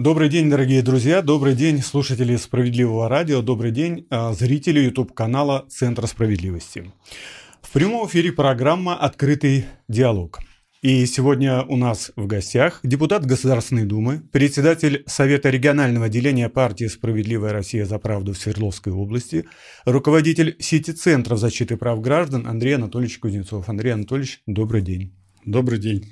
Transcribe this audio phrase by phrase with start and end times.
[0.00, 6.06] Добрый день, дорогие друзья, добрый день, слушатели Справедливого радио, добрый день, а, зрители YouTube-канала Центра
[6.06, 6.90] справедливости.
[7.60, 10.38] В прямом эфире программа «Открытый диалог».
[10.80, 17.52] И сегодня у нас в гостях депутат Государственной Думы, председатель Совета регионального отделения партии «Справедливая
[17.52, 19.44] Россия за правду» в Свердловской области,
[19.84, 23.68] руководитель сети Центров защиты прав граждан Андрей Анатольевич Кузнецов.
[23.68, 25.12] Андрей Анатольевич, добрый день.
[25.44, 26.10] Добрый день.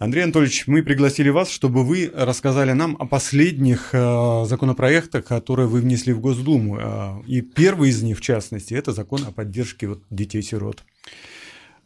[0.00, 5.82] Андрей Анатольевич, мы пригласили вас, чтобы вы рассказали нам о последних э, законопроектах, которые вы
[5.82, 6.78] внесли в Госдуму.
[6.80, 10.84] Э, и первый из них, в частности, это закон о поддержке вот, детей-сирот.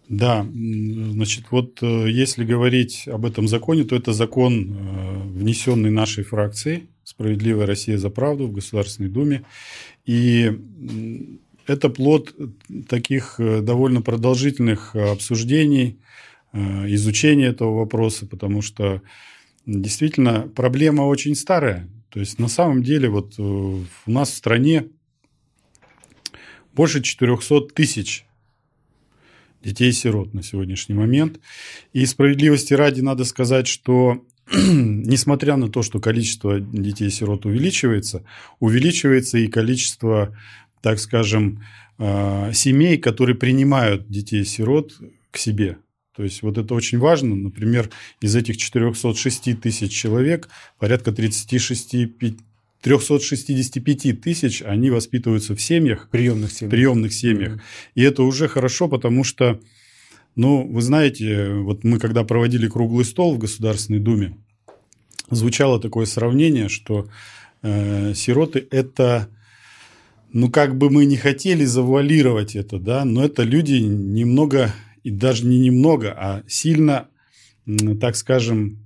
[0.09, 6.85] Да, значит, вот э, если говорить об этом законе, то это закон, внесенный нашей фракцией
[7.03, 9.43] «Справедливая Россия за правду» в Государственной Думе.
[10.07, 10.53] И
[11.67, 12.33] это плод
[12.89, 15.99] таких довольно продолжительных обсуждений,
[16.55, 19.03] Э, изучения этого вопроса, потому что
[19.67, 21.89] действительно проблема очень старая.
[22.11, 24.87] То есть на самом деле вот э, у нас в стране
[26.73, 28.25] больше 400 тысяч
[29.65, 31.41] детей-сирот на сегодняшний момент.
[31.93, 38.23] И справедливости ради надо сказать, что несмотря на то, что количество детей-сирот увеличивается,
[38.61, 40.39] увеличивается и количество,
[40.83, 41.65] так скажем,
[41.99, 44.93] э, семей, которые принимают детей-сирот
[45.33, 45.79] к себе.
[46.17, 47.35] То есть вот это очень важно.
[47.35, 50.49] Например, из этих 406 тысяч человек
[50.79, 51.97] порядка 36
[52.81, 56.09] 365 тысяч, они воспитываются в семьях.
[56.11, 56.71] Приемных семьях.
[56.71, 57.53] Приемных семьях.
[57.55, 57.61] Mm-hmm.
[57.95, 59.59] И это уже хорошо, потому что,
[60.37, 64.37] ну, вы знаете, вот мы когда проводили круглый стол в Государственной Думе,
[65.31, 67.09] звучало такое сравнение, что
[67.63, 69.31] э, сироты– это
[70.35, 75.47] ну, как бы мы не хотели завуалировать это, да, но это люди немного и даже
[75.47, 77.09] не немного, а сильно,
[78.01, 78.79] так скажем,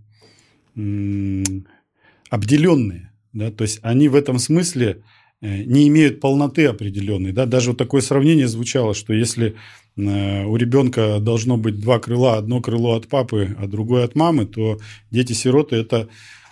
[2.28, 3.12] обделенные.
[3.32, 3.50] Да?
[3.50, 5.02] То есть они в этом смысле
[5.40, 7.32] э, не имеют полноты определенной.
[7.32, 7.46] Да?
[7.46, 9.54] Даже вот такое сравнение звучало, что если
[9.96, 14.46] э, у ребенка должно быть два крыла, одно крыло от папы, а другое от мамы,
[14.46, 14.78] то
[15.10, 16.08] дети-сироты– это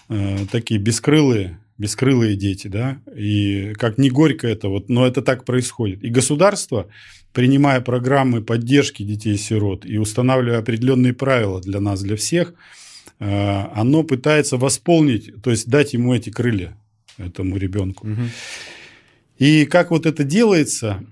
[0.09, 5.45] э, такие бескрылые, бескрылые дети, да, и как не горько это, вот, но это так
[5.45, 6.03] происходит.
[6.05, 6.89] И государство
[7.33, 12.55] принимая программы поддержки детей-сирот и устанавливая определенные правила для нас, для всех,
[13.19, 16.79] э, оно пытается восполнить, то есть дать ему эти крылья,
[17.19, 18.09] этому ребенку.
[18.09, 18.23] Угу.
[19.39, 21.05] И как вот это делается,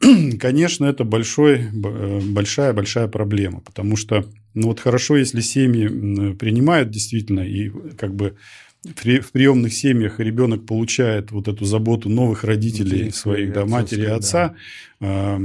[0.40, 6.90] конечно, это большой, э, большая, большая проблема, потому что, ну вот хорошо, если семьи принимают
[6.90, 8.36] действительно и как бы
[8.84, 14.06] в приемных семьях ребенок получает вот эту заботу новых родителей Детей, своих, да, матери и
[14.06, 14.54] отца,
[15.00, 15.38] да.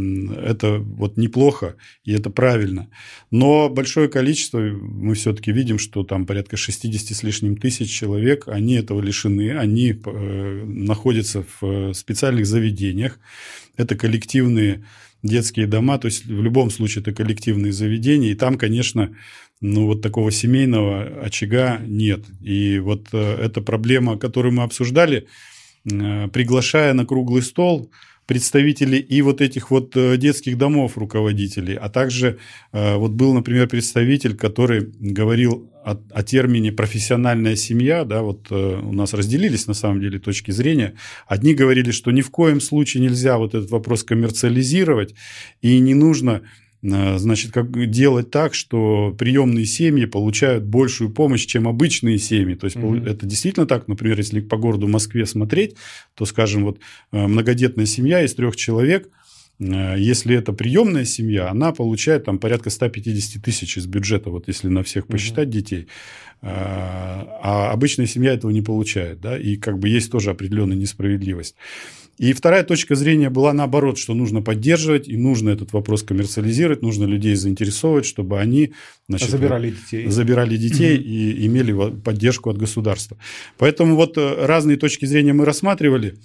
[0.44, 2.90] это вот неплохо, и это правильно.
[3.32, 8.76] Но большое количество, мы все-таки видим, что там порядка 60 с лишним тысяч человек, они
[8.76, 13.20] этого лишены, они э, находятся в специальных заведениях,
[13.78, 14.86] это коллективные
[15.24, 19.16] детские дома, то есть в любом случае это коллективные заведения, и там, конечно,
[19.62, 22.26] ну, вот такого семейного очага нет.
[22.42, 25.28] И вот э, эта проблема, которую мы обсуждали,
[25.90, 27.90] э, приглашая на круглый стол
[28.26, 32.40] представителей и вот этих вот э, детских домов руководителей, а также
[32.72, 39.14] вот был, например, представитель, который говорил о, о термине профессиональная семья, да, вот у нас
[39.14, 40.94] разделились на самом деле точки зрения.
[41.28, 45.14] Одни говорили, что ни в коем случае нельзя вот этот вопрос коммерциализировать
[45.62, 51.68] и не нужно Э, значит, как делать так, что приемные семьи получают большую помощь, чем
[51.68, 52.56] обычные семьи.
[52.56, 52.96] То есть угу.
[52.96, 55.76] это действительно так, например, если по городу Москве смотреть,
[56.14, 56.80] то, скажем, вот
[57.12, 59.08] э, многодетная семья из трех человек,
[59.60, 64.68] э, если это приемная семья, она получает там порядка 150 тысяч из бюджета, вот если
[64.68, 65.54] на всех посчитать угу.
[65.54, 65.88] детей.
[66.46, 71.56] А обычная семья этого не получает, да, и как бы есть тоже определенная несправедливость.
[72.18, 77.06] И вторая точка зрения была наоборот, что нужно поддерживать и нужно этот вопрос коммерциализировать, нужно
[77.06, 78.74] людей заинтересовать, чтобы они
[79.10, 83.18] значит, забирали детей, забирали детей и имели поддержку от государства.
[83.58, 86.20] Поэтому вот э, разные точки зрения мы рассматривали.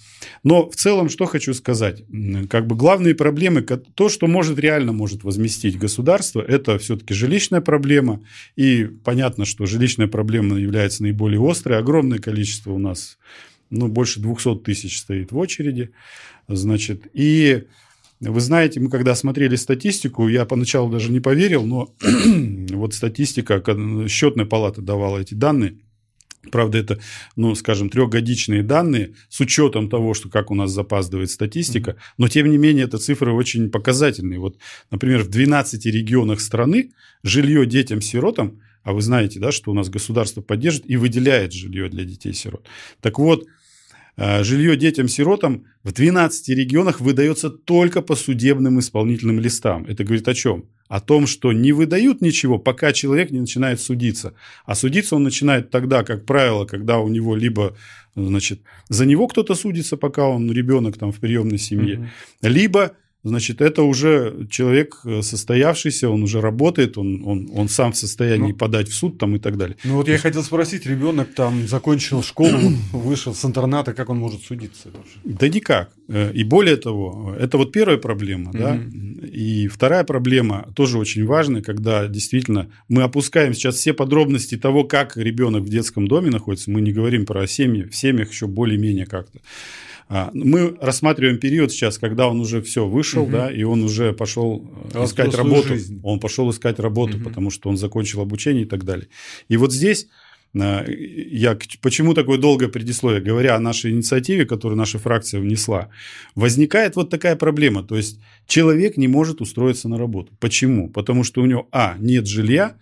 [0.45, 2.05] Но в целом, что хочу сказать,
[2.51, 8.21] как бы главные проблемы, то, что может реально может возместить государство, это все-таки жилищная проблема.
[8.57, 11.79] И понятно, что жилищная проблема является наиболее острой.
[11.79, 13.17] Огромное количество у нас
[13.71, 15.91] ну, больше 200 тысяч стоит в очереди,
[16.47, 17.65] значит, и
[18.21, 21.95] вы знаете, мы когда смотрели статистику, я поначалу даже не поверил, но
[22.71, 23.63] вот статистика,
[24.09, 25.79] счетная палата давала эти данные,
[26.51, 27.01] Правда, это,
[27.37, 32.51] ну, скажем, трехгодичные данные с учетом того, что как у нас запаздывает статистика, но тем
[32.51, 34.39] не менее это цифры очень показательные.
[34.39, 34.57] Вот,
[34.91, 36.93] например, в 12 регионах страны
[37.23, 42.05] жилье детям-сиротам а вы знаете, да, что у нас государство поддержит и выделяет жилье для
[42.05, 42.67] детей-сирот.
[43.03, 43.45] Так вот,
[44.19, 49.85] жилье детям-сиротам в 12 регионах выдается только по судебным исполнительным листам.
[49.85, 50.65] Это говорит о чем?
[50.89, 54.35] О том, что не выдают ничего, пока человек не начинает судиться.
[54.67, 57.77] А судиться он начинает тогда, как правило, когда у него либо
[58.17, 62.09] значит, за него кто-то судится, пока он ребенок там в приемной семье, угу.
[62.43, 62.93] либо
[63.29, 68.53] значит, это уже человек э, состоявшийся, он уже работает, он, он, он сам в состоянии
[68.53, 69.77] ну, подать в суд там и так далее.
[69.85, 70.23] Ну вот То я есть...
[70.23, 74.89] хотел спросить, ребенок там закончил школу, вышел с интерната, как он может судиться?
[75.25, 75.91] Да никак.
[76.09, 78.81] Э, и более того, это вот первая проблема, да.
[79.23, 85.17] И вторая проблема тоже очень важная, когда действительно мы опускаем сейчас все подробности того, как
[85.17, 86.71] ребенок в детском доме находится.
[86.71, 89.41] Мы не говорим про семьи, в семьях еще более-менее как-то.
[90.11, 93.33] А, мы рассматриваем период сейчас, когда он уже все вышел, угу.
[93.33, 94.65] да, и он уже пошел
[94.95, 95.69] э, искать работу.
[95.69, 96.01] Жизнь.
[96.03, 97.25] Он пошел искать работу, угу.
[97.25, 99.09] потому что он закончил обучение и так далее.
[99.49, 100.09] И вот здесь
[100.55, 100.85] э,
[101.31, 105.91] я почему такое долгое предисловие, говоря о нашей инициативе, которую наша фракция внесла,
[106.35, 107.83] возникает вот такая проблема.
[107.83, 110.33] То есть человек не может устроиться на работу.
[110.41, 110.89] Почему?
[110.89, 112.77] Потому что у него, а, нет жилья,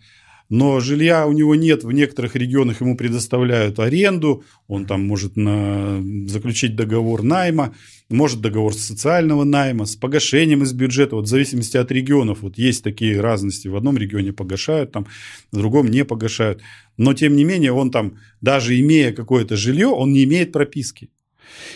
[0.49, 6.03] но жилья у него нет, в некоторых регионах ему предоставляют аренду, он там может на,
[6.27, 7.75] заключить договор найма,
[8.09, 12.85] может договор социального найма, с погашением из бюджета, вот в зависимости от регионов, вот есть
[12.85, 15.07] такие разности, в одном регионе погашают, там,
[15.51, 16.63] в другом не погашают,
[16.97, 21.11] но тем не менее он там, даже имея какое-то жилье, он не имеет прописки.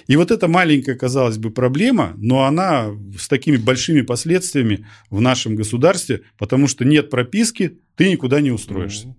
[0.07, 5.55] И вот эта маленькая, казалось бы, проблема, но она с такими большими последствиями в нашем
[5.55, 9.15] государстве, потому что нет прописки, ты никуда не устроишься.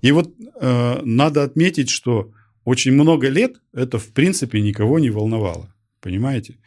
[0.00, 2.32] И вот э, надо отметить, что
[2.64, 5.72] очень много лет это, в принципе, никого не волновало.
[6.00, 6.58] Понимаете?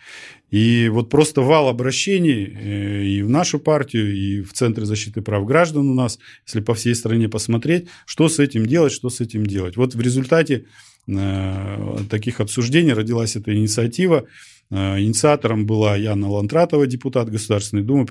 [0.49, 5.45] И вот просто вал обращений э, и в нашу партию, и в Центре защиты прав
[5.45, 9.45] граждан у нас, если по всей стране посмотреть, что с этим делать, что с этим
[9.45, 9.75] делать.
[9.75, 10.67] Вот в результате
[11.07, 14.25] таких обсуждений родилась эта инициатива.
[14.71, 18.05] Э, инициатором была Яна Лантратова, депутат Государственной Думы,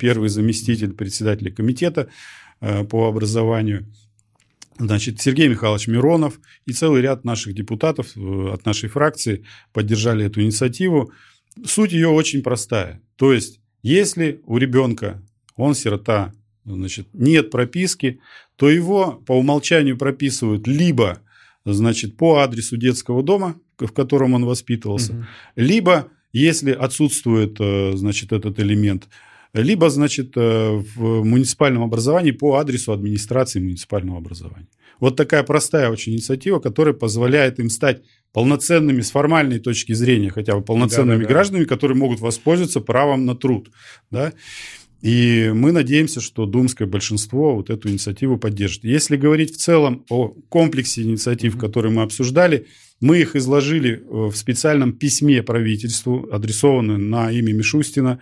[0.00, 2.08] первый заместитель председателя комитета
[2.60, 3.86] э, по образованию.
[4.78, 9.44] Значит, Сергей Михайлович Миронов и целый ряд наших депутатов от нашей фракции
[9.74, 11.12] поддержали эту инициативу.
[11.66, 13.02] Суть ее очень простая.
[13.16, 15.22] То есть, если у ребенка,
[15.56, 16.32] он сирота,
[16.64, 18.20] значит, нет прописки,
[18.56, 21.20] то его по умолчанию прописывают либо
[21.64, 25.24] значит, по адресу детского дома, в котором он воспитывался, угу.
[25.56, 29.08] либо, если отсутствует, э, значит, этот элемент,
[29.52, 34.68] либо, значит, э, в муниципальном образовании по адресу администрации муниципального образования.
[35.00, 38.02] Вот такая простая очень инициатива, которая позволяет им стать
[38.32, 41.34] полноценными с формальной точки зрения, хотя бы полноценными да, да, да.
[41.34, 43.70] гражданами, которые могут воспользоваться правом на труд.
[44.10, 44.32] Да?
[45.00, 48.84] И мы надеемся, что думское большинство вот эту инициативу поддержит.
[48.84, 52.66] Если говорить в целом о комплексе инициатив, которые мы обсуждали,
[53.00, 54.00] мы их изложили э,
[54.30, 58.20] в специальном письме правительству, адресованном на имя Мишустина,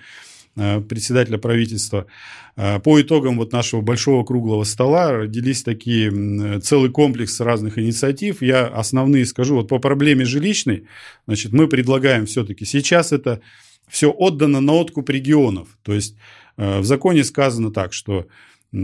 [0.55, 2.07] э, председателя правительства.
[2.55, 8.41] Э, по итогам вот нашего большого круглого стола родились такие целый комплекс разных инициатив.
[8.41, 9.57] Я основные скажу.
[9.57, 10.85] Вот по проблеме жилищной,
[11.27, 13.41] значит, мы предлагаем все-таки сейчас это
[13.89, 15.69] все отдано на откуп регионов.
[15.83, 16.15] То есть
[16.59, 18.27] в законе сказано так, что
[18.73, 18.77] э,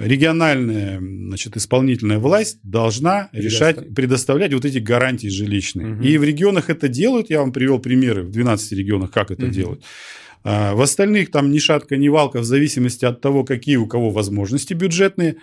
[0.00, 5.94] региональная значит, исполнительная власть должна решать, предоставлять вот эти гарантии жилищные.
[5.94, 6.02] Угу.
[6.02, 7.30] И в регионах это делают.
[7.30, 9.52] Я вам привел примеры в 12 регионах, как это угу.
[9.52, 9.84] делают.
[10.42, 14.10] А в остальных там ни шатка, ни валка, в зависимости от того, какие у кого
[14.10, 15.36] возможности бюджетные.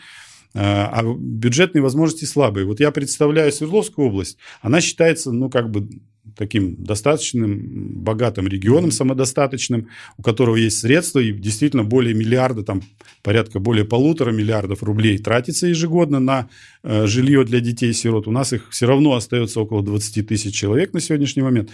[0.55, 2.65] А, а бюджетные возможности слабые.
[2.65, 5.89] Вот я представляю Свердловскую область, она считается, ну, как бы
[6.35, 9.87] таким достаточным, богатым регионом, самодостаточным,
[10.17, 12.81] у которого есть средства, и действительно более миллиарда, там
[13.21, 16.49] порядка более полутора миллиардов рублей тратится ежегодно на
[16.83, 18.27] э, жилье для детей-сирот.
[18.27, 21.69] У нас их все равно остается около 20 тысяч человек на сегодняшний момент.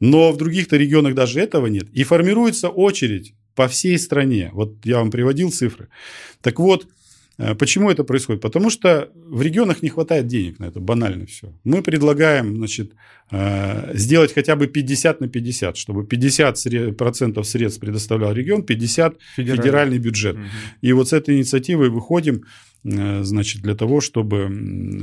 [0.00, 1.86] Но в других-то регионах даже этого нет.
[1.92, 4.50] И формируется очередь по всей стране.
[4.52, 5.88] Вот я вам приводил цифры.
[6.42, 6.86] Так вот,
[7.36, 8.40] почему это происходит?
[8.42, 11.52] Потому что в регионах не хватает денег на это, банально все.
[11.64, 12.92] Мы предлагаем значит,
[13.30, 19.98] э, сделать хотя бы 50 на 50, чтобы 50% средств предоставлял регион, 50 федеральный, федеральный
[19.98, 20.36] бюджет.
[20.36, 20.44] Угу.
[20.82, 24.48] И вот с этой инициативой выходим Э, значит, для того, чтобы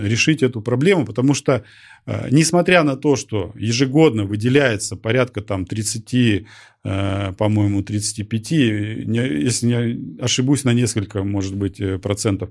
[0.01, 1.63] решить эту проблему, потому что,
[2.05, 6.45] э, несмотря на то, что ежегодно выделяется порядка там 30,
[6.83, 12.49] э, по-моему, 35, если не ошибусь на несколько, может быть, процентов,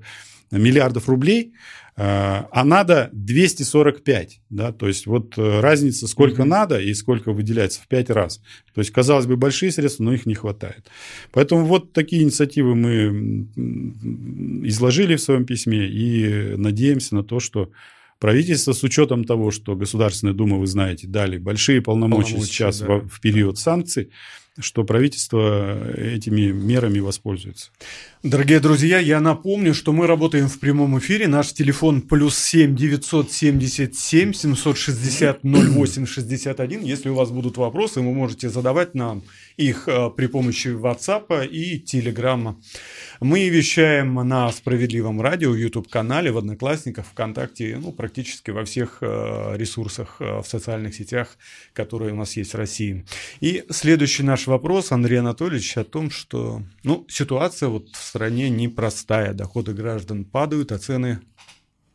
[0.50, 1.52] миллиардов рублей,
[1.89, 6.46] Э, а надо 245, да, то есть вот э, разница сколько mm-hmm.
[6.46, 8.40] надо и сколько выделяется в 5 раз.
[8.74, 10.86] То есть, казалось бы, большие средства, но их не хватает.
[11.30, 13.48] Поэтому вот такие инициативы мы
[14.66, 17.70] изложили в своем письме и надеемся на то, что
[18.18, 22.86] правительство с учетом того, что Государственная Дума, вы знаете, дали большие полномочия, полномочия сейчас да.
[22.86, 24.10] в, в период санкций,
[24.60, 27.70] что правительство этими мерами воспользуется.
[28.22, 31.26] Дорогие друзья, я напомню, что мы работаем в прямом эфире.
[31.26, 36.82] Наш телефон плюс 7 977 760 08 61.
[36.82, 39.22] Если у вас будут вопросы, вы можете задавать нам
[39.60, 42.56] их э, при помощи WhatsApp и Telegram.
[43.20, 50.16] Мы вещаем на Справедливом радио, YouTube-канале, в Одноклассниках, ВКонтакте, ну, практически во всех э, ресурсах
[50.20, 51.36] э, в социальных сетях,
[51.74, 53.04] которые у нас есть в России.
[53.40, 59.34] И следующий наш вопрос, Андрей Анатольевич, о том, что ну, ситуация вот в стране непростая.
[59.34, 61.20] Доходы граждан падают, а цены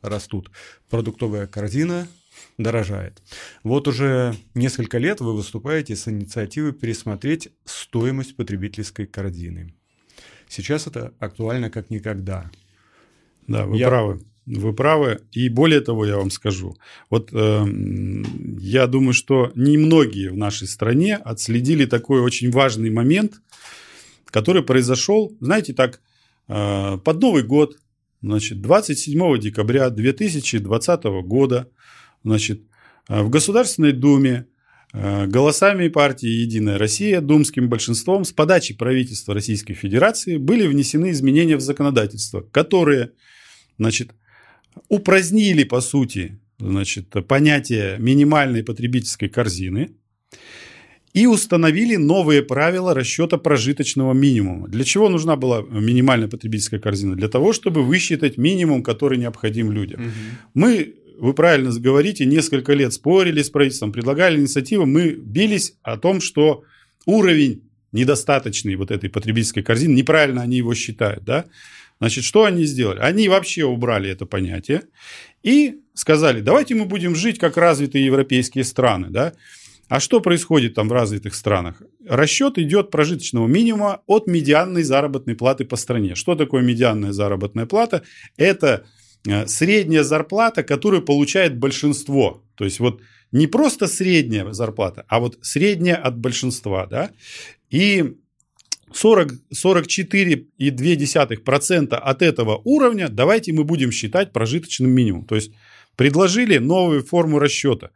[0.03, 0.51] растут.
[0.89, 2.07] Продуктовая корзина
[2.57, 3.21] дорожает.
[3.63, 9.73] Вот уже несколько лет вы выступаете с инициативой пересмотреть стоимость потребительской корзины.
[10.47, 12.49] Сейчас это актуально как никогда.
[13.47, 13.87] Да, вы Я...
[13.87, 14.21] правы.
[14.45, 15.21] Вы правы.
[15.31, 16.77] И более того, я вам скажу.
[17.09, 17.65] Вот э,
[18.59, 23.41] я думаю, что немногие в нашей стране отследили такой очень важный момент,
[24.27, 25.99] который произошел, знаете, так,
[26.47, 27.79] э, под Новый год,
[28.21, 31.67] значит, 27 декабря 2020 года,
[32.25, 32.61] значит,
[33.07, 34.47] э, в Государственной Думе
[34.93, 41.55] э, голосами партии «Единая Россия» думским большинством с подачи правительства Российской Федерации были внесены изменения
[41.55, 43.11] в законодательство, которые
[43.77, 44.11] значит,
[44.89, 49.91] упразднили, по сути, значит, понятие минимальной потребительской корзины
[51.15, 54.67] и установили новые правила расчета прожиточного минимума.
[54.67, 57.15] Для чего нужна была минимальная потребительская корзина?
[57.15, 60.01] Для того, чтобы высчитать минимум, который необходим людям.
[60.01, 60.11] Угу.
[60.55, 66.21] Мы, вы правильно говорите, несколько лет спорили с правительством, предлагали инициативы, мы бились о том,
[66.21, 66.63] что
[67.05, 71.45] уровень недостаточный вот этой потребительской корзины, неправильно они его считают, да,
[71.99, 72.99] Значит, что они сделали?
[72.99, 74.83] Они вообще убрали это понятие
[75.43, 79.07] и сказали, давайте мы будем жить как развитые европейские страны.
[79.09, 79.33] Да?
[79.87, 81.81] А что происходит там в развитых странах?
[82.07, 86.15] Расчет идет прожиточного минимума от медианной заработной платы по стране.
[86.15, 88.03] Что такое медианная заработная плата?
[88.35, 88.85] Это
[89.47, 92.43] средняя зарплата, которую получает большинство.
[92.55, 93.01] То есть вот
[93.31, 96.85] не просто средняя зарплата, а вот средняя от большинства.
[96.85, 97.09] Да?
[97.69, 98.15] И
[98.93, 105.25] 44,2% от этого уровня давайте мы будем считать прожиточным минимумом.
[105.25, 105.51] То есть
[105.95, 107.89] предложили новую форму расчета.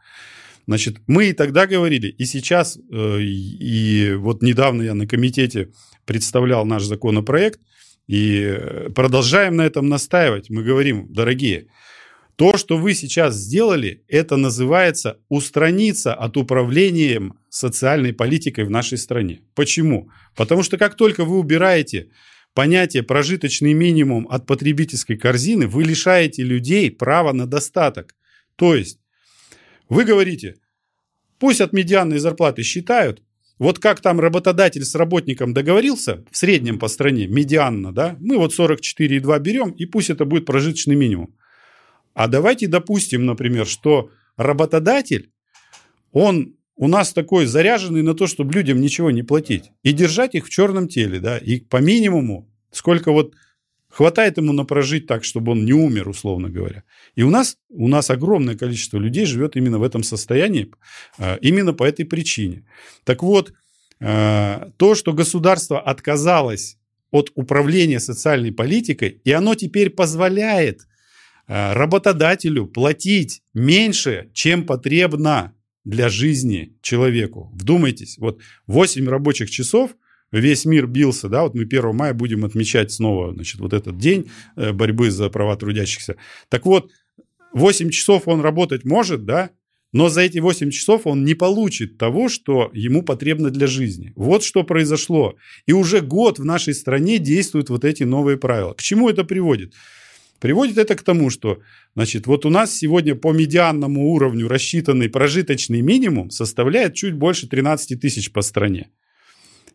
[0.67, 5.71] Значит, мы и тогда говорили, и сейчас, э, и вот недавно я на комитете
[6.05, 7.59] представлял наш законопроект,
[8.09, 10.49] и продолжаем на этом настаивать.
[10.49, 11.67] Мы говорим, дорогие,
[12.37, 19.41] то, что вы сейчас сделали, это называется устраниться от управления социальной политикой в нашей стране.
[19.53, 20.09] Почему?
[20.35, 22.09] Потому что как только вы убираете
[22.55, 28.15] понятие прожиточный минимум от потребительской корзины, вы лишаете людей права на достаток.
[28.55, 28.99] То есть
[29.87, 30.55] вы говорите,
[31.37, 33.21] пусть от медианной зарплаты считают,
[33.59, 38.57] вот как там работодатель с работником договорился, в среднем по стране, медианно, да, мы вот
[38.57, 41.35] 44,2 берем, и пусть это будет прожиточный минимум.
[42.13, 45.29] А давайте допустим, например, что работодатель,
[46.11, 49.71] он у нас такой заряженный на то, чтобы людям ничего не платить.
[49.83, 53.33] И держать их в черном теле, да, и по минимуму, сколько вот
[54.00, 56.84] хватает ему на прожить так, чтобы он не умер, условно говоря.
[57.18, 60.68] И у нас, у нас огромное количество людей живет именно в этом состоянии,
[61.18, 62.63] а, именно по этой причине.
[63.03, 63.53] Так вот,
[64.01, 66.77] а, то, что государство отказалось
[67.12, 70.88] от управления социальной политикой, и оно теперь позволяет
[71.50, 75.53] Э, работодателю платить меньше, чем потребно
[75.84, 77.50] для жизни человеку.
[77.56, 79.96] Вдумайтесь, вот 8 рабочих часов
[80.31, 84.29] весь мир бился, да, вот мы 1 мая будем отмечать снова, значит, вот этот день
[84.55, 86.15] э, борьбы за права трудящихся.
[86.50, 86.91] Так вот,
[87.53, 89.50] 8 часов он работать может, да,
[89.91, 94.13] но за эти 8 часов он не получит того, что ему потребно для жизни.
[94.15, 95.36] Вот что произошло.
[95.65, 98.74] И уже год в нашей стране действуют вот эти новые правила.
[98.74, 99.74] К чему это приводит?
[100.39, 101.59] Приводит это к тому, что
[101.95, 108.00] значит, вот у нас сегодня по медианному уровню рассчитанный прожиточный минимум составляет чуть больше 13
[108.00, 108.89] тысяч по стране.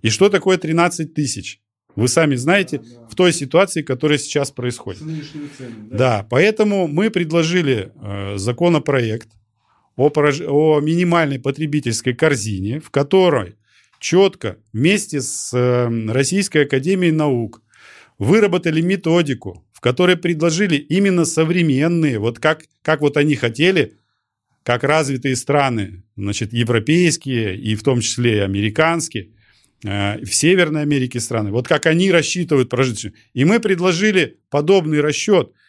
[0.04, 1.60] И что такое 13 тысяч?
[1.96, 3.08] Вы сами знаете, да, да.
[3.08, 5.00] в той ситуации, которая сейчас происходит.
[5.00, 5.96] Цены, да?
[5.96, 9.28] да, поэтому мы предложили э, законопроект
[9.96, 13.54] о, о минимальной потребительской корзине, в которой
[13.98, 17.62] четко вместе с э, Российской Академией Наук
[18.18, 23.98] выработали методику, которой предложили именно современные, вот как, как вот они хотели,
[24.62, 29.33] как развитые страны, значит, европейские и в том числе и американские,
[29.84, 33.12] в Северной Америке страны, вот как они рассчитывают прожить.
[33.34, 35.52] И мы предложили подобный расчет–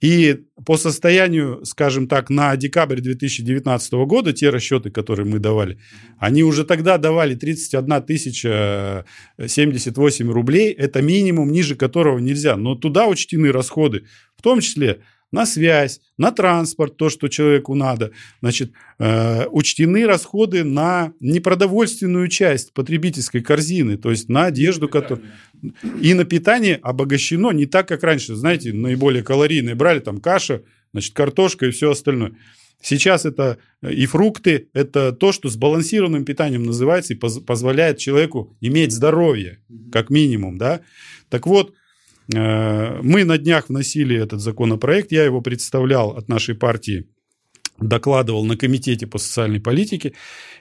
[0.00, 5.78] и по состоянию, скажем так, на декабрь 2019 года, те расчеты, которые мы давали,
[6.18, 9.04] они уже тогда давали 31 тысяча
[9.44, 10.72] 78 рублей.
[10.72, 12.56] Это минимум, ниже которого нельзя.
[12.56, 14.04] Но туда учтены расходы,
[14.36, 15.02] в том числе
[15.32, 18.12] на связь, на транспорт, то, что человеку надо.
[18.40, 25.26] Значит, э, учтены расходы на непродовольственную часть потребительской корзины, то есть на одежду, которую...
[26.00, 28.34] И на питание обогащено не так, как раньше.
[28.34, 32.32] Знаете, наиболее калорийные брали там каша, значит, картошка и все остальное.
[32.82, 38.92] Сейчас это и фрукты, это то, что сбалансированным питанием называется и поз- позволяет человеку иметь
[38.92, 39.58] здоровье,
[39.92, 40.80] как минимум, да.
[41.28, 41.79] Так вот, Э,
[42.32, 47.08] мы на днях вносили этот законопроект, я его представлял от нашей партии,
[47.78, 50.12] докладывал на комитете по социальной политике.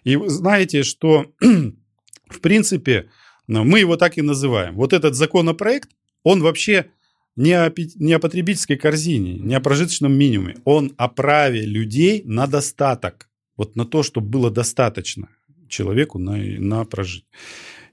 [0.04, 1.26] И вы знаете, что
[2.30, 3.10] в принципе
[3.48, 4.76] ну, мы его так и называем.
[4.76, 5.90] Вот этот законопроект,
[6.24, 6.92] он вообще
[7.36, 10.58] не о, не о потребительской корзине, не о прожиточном минимуме.
[10.66, 13.28] Он о праве людей на достаток.
[13.58, 15.30] Вот на то, чтобы было достаточно
[15.68, 17.26] человеку на, на прожить.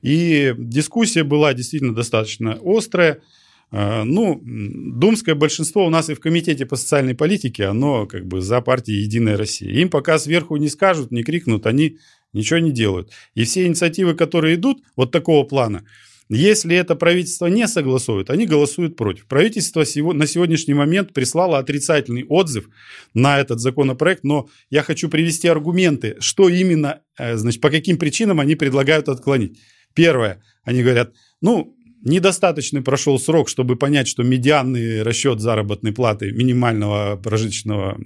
[0.03, 3.23] И дискуссия была действительно достаточно острая.
[3.71, 8.41] А, ну, думское большинство у нас и в Комитете по социальной политике, оно как бы
[8.41, 9.71] за партией «Единая Россия».
[9.71, 11.99] Им пока сверху не скажут, не крикнут, они
[12.33, 13.11] ничего не делают.
[13.35, 15.85] И все инициативы, которые идут вот такого плана,
[16.29, 19.27] если это правительство не согласует, они голосуют против.
[19.27, 19.81] Правительство
[20.13, 22.69] на сегодняшний момент прислало отрицательный отзыв
[23.15, 28.41] на этот законопроект, но я хочу привести аргументы, что именно, э, значит, по каким причинам
[28.41, 29.61] они предлагают отклонить.
[29.95, 31.76] Первое, они говорят, ну,
[32.07, 37.99] недостаточный прошел срок, чтобы понять, что медианный расчет заработной платы минимального прожиточного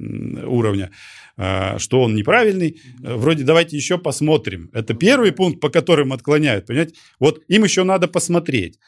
[0.47, 0.91] уровня,
[1.37, 2.81] а, что он неправильный.
[2.99, 4.71] Вроде давайте еще посмотрим.
[4.73, 6.67] Это первый пункт, по которым отклоняют.
[6.67, 6.95] Понимаете?
[7.19, 8.79] Вот им еще надо посмотреть.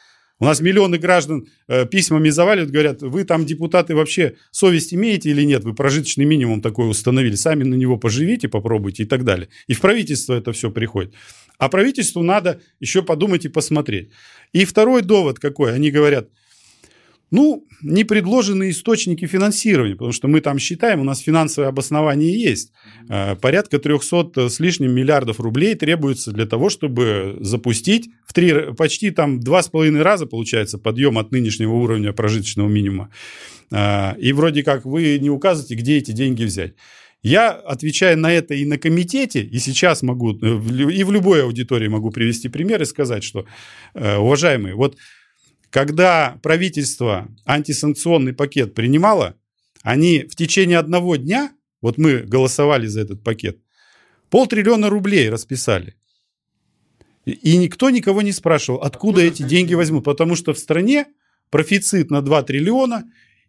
[0.43, 5.43] У нас миллионы граждан э, письмами заваливают, говорят, вы там, депутаты, вообще совесть имеете или
[5.43, 5.63] нет?
[5.63, 9.47] Вы прожиточный минимум такой установили, сами на него поживите, попробуйте и так далее.
[9.67, 11.13] И в правительство это все приходит.
[11.59, 14.09] А правительству надо еще подумать и посмотреть.
[14.51, 15.73] И второй довод какой?
[15.73, 16.27] Они говорят,
[17.33, 22.71] ну, не предложены источники финансирования, потому что мы там считаем, у нас финансовое обоснование есть.
[23.09, 29.09] Э, порядка 300 с лишним миллиардов рублей требуется для того, чтобы запустить в три, почти
[29.09, 33.09] там два с половиной раза, получается, подъем от нынешнего уровня прожиточного минимума.
[33.71, 36.75] Э, и вроде как вы не указываете, где эти деньги взять.
[37.23, 41.87] Я, отвечая на это и на комитете, и сейчас могу, э, и в любой аудитории
[41.87, 43.47] могу привести пример и сказать, что,
[43.95, 44.97] э, уважаемые, вот
[45.73, 49.35] когда правительство антисанкционный пакет принимало,
[49.81, 53.57] они в течение одного дня, вот мы голосовали за этот пакет,
[54.29, 55.95] полтриллиона рублей расписали.
[57.25, 61.07] И никто никого не спрашивал, откуда эти деньги возьмут, потому что в стране
[61.49, 63.05] профицит на 2 триллиона,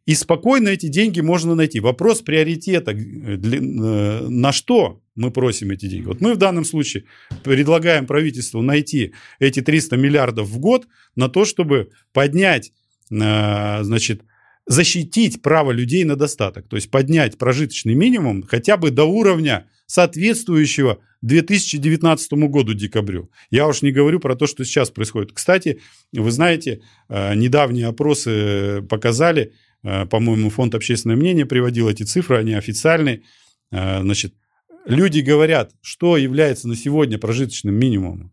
[0.07, 1.79] и спокойно эти деньги можно найти.
[1.79, 6.07] Вопрос приоритета, э, э, на что мы просим эти деньги.
[6.07, 7.05] Вот мы в данном случае
[7.43, 12.73] предлагаем правительству найти эти 300 миллиардов в год на то, чтобы поднять,
[13.11, 14.23] э, значит,
[14.67, 16.69] защитить право людей на достаток.
[16.69, 23.31] То есть поднять прожиточный минимум хотя бы до уровня соответствующего 2019 году декабрю.
[23.51, 25.33] Я уж не говорю про то, что сейчас происходит.
[25.33, 25.81] Кстати,
[26.13, 29.53] вы знаете, недавние опросы показали,
[29.85, 33.23] Э, по-моему, фонд «Общественное мнение» приводил эти цифры, они официальные.
[33.71, 34.35] Э, значит,
[34.87, 38.33] люди говорят, что является на сегодня прожиточным минимумом.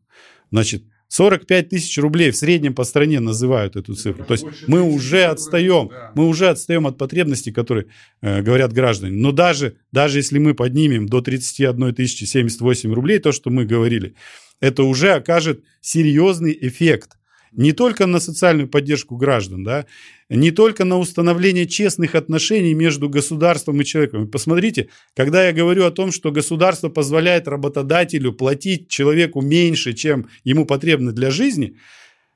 [0.51, 4.23] Значит, 45 тысяч рублей в среднем по стране называют эту цифру.
[4.23, 7.87] То есть мы уже отстаем, мы уже отстаем от потребностей, которые
[8.21, 9.17] э, говорят граждане.
[9.17, 14.15] Но даже, даже если мы поднимем до 31 тысячи 78 рублей, то, что мы говорили,
[14.61, 17.17] это уже окажет серьезный эффект
[17.51, 19.85] не только на социальную поддержку граждан, да,
[20.29, 24.29] не только на установление честных отношений между государством и человеком.
[24.29, 30.65] Посмотрите, когда я говорю о том, что государство позволяет работодателю платить человеку меньше, чем ему
[30.65, 31.75] потребно для жизни,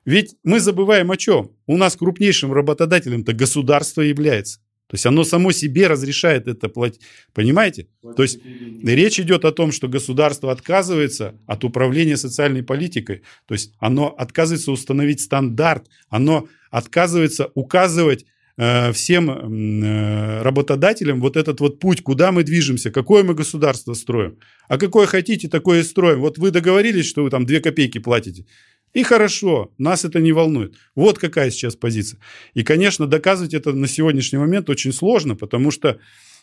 [0.04, 1.52] ведь мы забываем о чем?
[1.66, 4.60] У нас крупнейшим работодателем-то государство является.
[4.88, 7.00] То есть оно само себе разрешает это платить.
[7.34, 7.88] Понимаете?
[8.16, 8.38] То есть
[8.84, 13.22] речь идет о том, что государство отказывается от управления социальной политикой.
[13.46, 18.26] То есть оно отказывается установить стандарт, оно отказывается указывать
[18.58, 24.38] э, всем э, работодателям вот этот вот путь, куда мы движемся, какое мы государство строим.
[24.68, 26.20] А какое хотите, такое и строим.
[26.20, 28.46] Вот вы договорились, что вы там 2 копейки платите.
[28.92, 30.74] И хорошо, нас это не волнует.
[30.94, 32.18] Вот какая сейчас позиция.
[32.54, 35.98] И, конечно, доказывать это на сегодняшний момент очень сложно, потому что,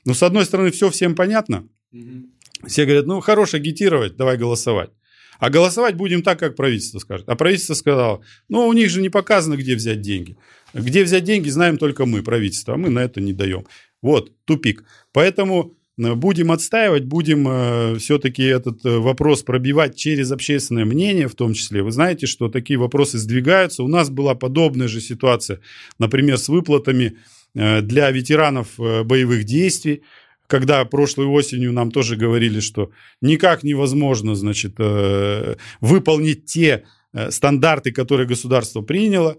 [0.05, 1.67] ну, с одной стороны, все всем понятно.
[2.65, 4.91] Все говорят, ну, хорош агитировать, давай голосовать.
[5.39, 7.27] А голосовать будем так, как правительство скажет.
[7.27, 10.37] А правительство сказало, ну, у них же не показано, где взять деньги.
[10.73, 13.65] Где взять деньги, знаем только мы, правительство, а мы на это не даем.
[14.01, 14.83] Вот, тупик.
[15.11, 21.53] Поэтому будем отстаивать, будем э, все-таки этот э, вопрос пробивать через общественное мнение в том
[21.53, 21.83] числе.
[21.83, 23.83] Вы знаете, что такие вопросы сдвигаются.
[23.83, 25.59] У нас была подобная же ситуация,
[25.99, 27.17] например, с выплатами
[27.53, 30.01] э, для ветеранов э, боевых действий
[30.47, 37.91] когда прошлой осенью нам тоже говорили, что никак невозможно, значит, э, выполнить те э, стандарты,
[37.91, 39.37] которые государство приняло,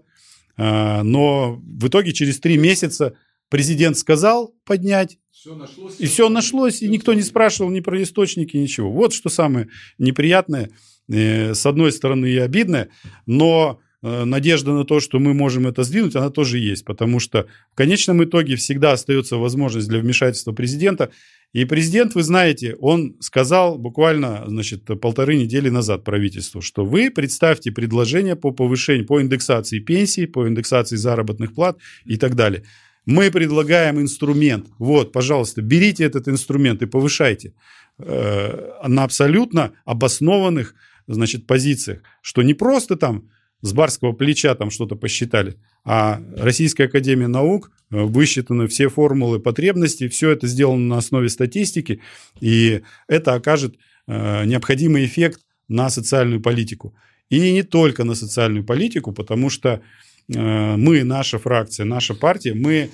[0.57, 3.15] э, но в итоге через три месяца
[3.49, 8.57] президент сказал поднять, все нашлось, и все нашлось, и никто не спрашивал ни про источники,
[8.57, 8.91] ничего.
[8.91, 9.67] Вот что самое
[9.99, 10.71] неприятное,
[11.07, 12.89] с одной стороны и обидное,
[13.27, 17.47] но Э, надежда на то, что мы можем это сдвинуть, она тоже есть, потому что
[17.71, 21.09] в конечном итоге всегда остается возможность для вмешательства президента.
[21.53, 27.71] И президент, вы знаете, он сказал буквально, значит, полторы недели назад правительству, что вы представьте
[27.71, 32.63] предложение по повышению, по индексации пенсий, по индексации заработных плат и так далее.
[33.05, 34.67] Мы предлагаем инструмент.
[34.79, 37.53] Вот, пожалуйста, берите этот инструмент и повышайте
[37.99, 40.75] э, на абсолютно обоснованных,
[41.07, 43.29] значит, позициях, что не просто там
[43.61, 45.57] с барского плеча там что-то посчитали.
[45.83, 52.01] А Российская Академия Наук э, высчитаны все формулы потребностей, все это сделано на основе статистики,
[52.39, 53.75] и это окажет
[54.07, 56.95] э, необходимый эффект на социальную политику.
[57.29, 59.81] И не только на социальную политику, потому что
[60.27, 62.89] мы, наша фракция, наша партия, мы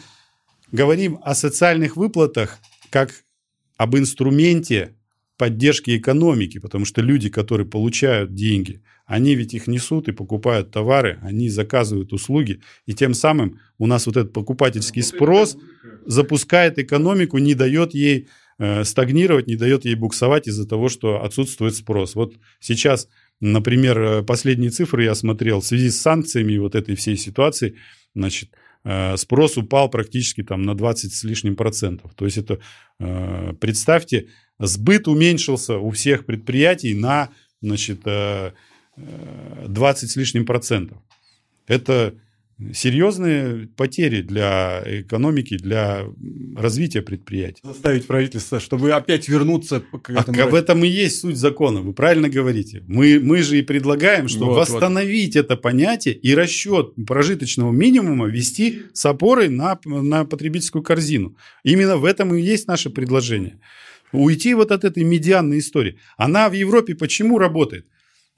[0.71, 3.11] говорим о социальных выплатах как
[3.77, 4.95] об инструменте
[5.37, 11.19] поддержки экономики, потому что люди, которые получают деньги, они ведь их несут и покупают товары,
[11.23, 15.57] они заказывают услуги, и тем самым у нас вот этот покупательский спрос
[16.05, 18.27] запускает экономику, не дает ей
[18.59, 22.13] э, стагнировать, не дает ей буксовать из-за того, что отсутствует спрос.
[22.13, 23.07] Вот сейчас,
[23.41, 27.75] например, э, последние цифры я смотрел в связи с санкциями и вот этой всей ситуацией,
[28.15, 28.51] значит,
[28.83, 32.13] э, спрос упал практически там на 20 с лишним процентов.
[32.15, 32.59] То есть это,
[32.99, 34.27] э, представьте,
[34.59, 37.29] сбыт уменьшился у всех предприятий на,
[37.61, 38.01] значит,
[39.67, 40.97] 20 с лишним процентов.
[41.65, 42.13] Это
[42.73, 46.05] серьезные потери для экономики, для
[46.55, 47.61] развития предприятий.
[47.63, 50.41] Заставить правительство, чтобы опять вернуться к этому.
[50.41, 52.83] А в этом и есть суть закона, вы правильно говорите.
[52.87, 55.45] Мы, мы же и предлагаем, что вот, восстановить вот.
[55.45, 61.35] это понятие и расчет прожиточного минимума вести с опорой на, на потребительскую корзину.
[61.63, 63.59] Именно в этом и есть наше предложение.
[64.11, 65.97] Уйти вот от этой медианной истории.
[66.17, 67.85] Она в Европе почему работает?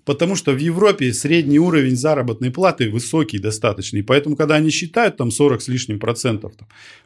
[0.06, 3.98] Потому что в Европе средний уровень заработной платы высокий достаточно.
[3.98, 6.54] И поэтому, когда они считают там 40 с лишним процентов,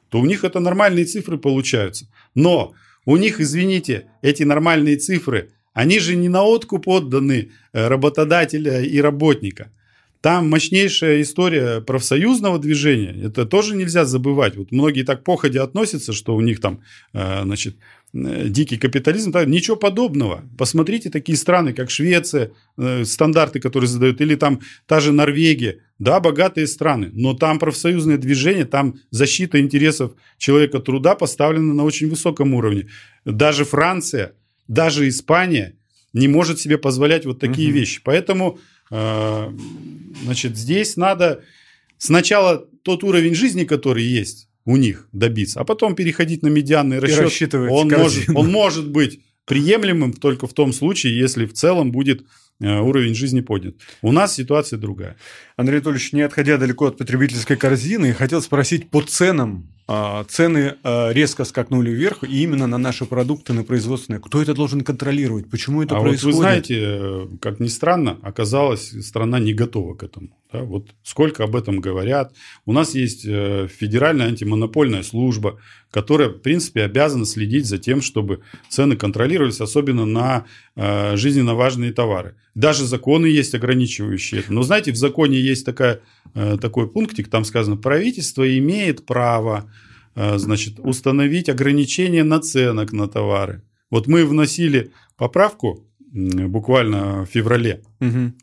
[0.10, 2.08] то у них это нормальные цифры получаются.
[2.34, 2.74] Но
[3.06, 9.00] у них, извините, эти нормальные цифры, они же не на откуп отданы э, работодателя и
[9.00, 9.72] работника.
[10.22, 13.16] Там мощнейшая история профсоюзного движения.
[13.28, 14.58] Это тоже нельзя забывать.
[14.58, 16.82] Вот многие так походя относятся, что у них там,
[17.14, 17.78] э, значит,
[18.14, 19.32] дикий капитализм.
[19.46, 20.44] Ничего подобного.
[20.58, 25.80] Посмотрите такие страны, как Швеция, э, стандарты, которые задают, или там та же Норвегия.
[26.00, 32.08] Да, богатые страны, но там профсоюзное движение, там защита интересов человека труда поставлена на очень
[32.08, 32.88] высоком уровне.
[33.26, 34.34] Даже Франция,
[34.68, 35.74] даже Испания
[36.14, 37.80] не может себе позволять вот такие угу.
[37.80, 38.02] вещи.
[38.04, 38.60] Поэтому,
[38.92, 39.52] э,
[40.24, 41.44] значит, здесь надо
[41.98, 47.56] сначала тот уровень жизни, который есть, у них добиться, а потом переходить на медианный расчет.
[47.56, 52.26] Он может, он может быть приемлемым только в том случае, если в целом будет
[52.60, 53.76] э, уровень жизни поднят.
[54.02, 55.16] У нас ситуация другая.
[55.56, 61.12] Андрей Анатольевич, не отходя далеко от потребительской корзины, хотел спросить по ценам а, цены а,
[61.14, 64.20] резко скакнули вверх, и именно на наши продукты, на производственные.
[64.20, 65.50] Кто это должен контролировать?
[65.50, 66.24] Почему это а происходит?
[66.24, 70.28] Вот вы знаете, э, как ни странно, оказалось, страна не готова к этому.
[70.52, 72.34] Да, вот сколько об этом говорят.
[72.66, 75.60] У нас есть э, федеральная антимонопольная служба,
[75.92, 81.92] которая, в принципе, обязана следить за тем, чтобы цены контролировались, особенно на э, жизненно важные
[81.92, 82.36] товары.
[82.56, 84.54] Даже законы есть ограничивающие это.
[84.54, 86.00] Но знаете, в законе есть такая,
[86.34, 89.70] такой пунктик, там сказано, правительство имеет право
[90.20, 93.62] Э, значит, установить ограничение наценок на товары.
[93.92, 98.34] Вот мы вносили поправку буквально в феврале, угу.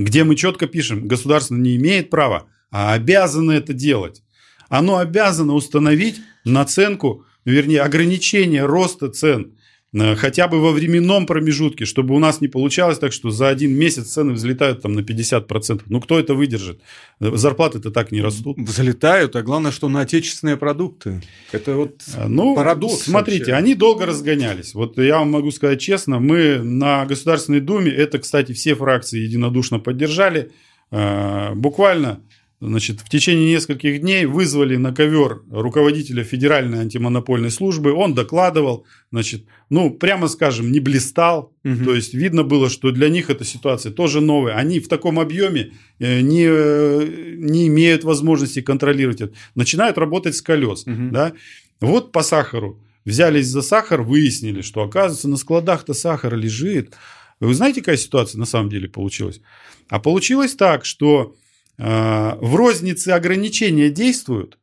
[0.00, 4.22] Где мы четко пишем, государство не имеет права, а обязано это делать.
[4.70, 9.56] Оно обязано установить наценку, вернее, ограничение роста цен
[9.92, 14.12] хотя бы во временном промежутке, чтобы у нас не получалось так, что за один месяц
[14.12, 15.82] цены взлетают там на 50%.
[15.86, 16.80] Ну, кто это выдержит?
[17.20, 18.56] Э, зарплаты-то так не растут.
[18.58, 21.22] Взлетают, а главное, что на отечественные продукты.
[21.50, 23.02] Это вот э, ну, парадокс.
[23.02, 23.54] Смотрите, вообще.
[23.54, 24.74] они долго разгонялись.
[24.74, 29.80] Вот я вам могу сказать честно, мы на Государственной Думе, это, кстати, все фракции единодушно
[29.80, 30.52] поддержали,
[30.90, 32.20] буквально
[32.62, 37.94] Значит, в течение нескольких дней вызвали на ковер руководителя Федеральной антимонопольной службы.
[37.94, 41.54] Он докладывал, значит, ну, прямо скажем, не блистал.
[41.64, 41.84] Угу.
[41.84, 44.56] То есть видно было, что для них эта ситуация тоже новая.
[44.56, 49.32] Они в таком объеме э, не, э, не имеют возможности контролировать это.
[49.54, 50.86] Начинают работать с колес.
[50.86, 51.10] Угу.
[51.12, 51.32] Да?
[51.80, 52.78] Вот по сахару.
[53.06, 56.94] Взялись за сахар, выяснили, что, оказывается, на складах-то сахар лежит.
[57.40, 59.40] Вы знаете, какая ситуация на самом деле получилась?
[59.88, 61.34] А получилось так, что
[61.82, 64.58] в рознице ограничения действуют,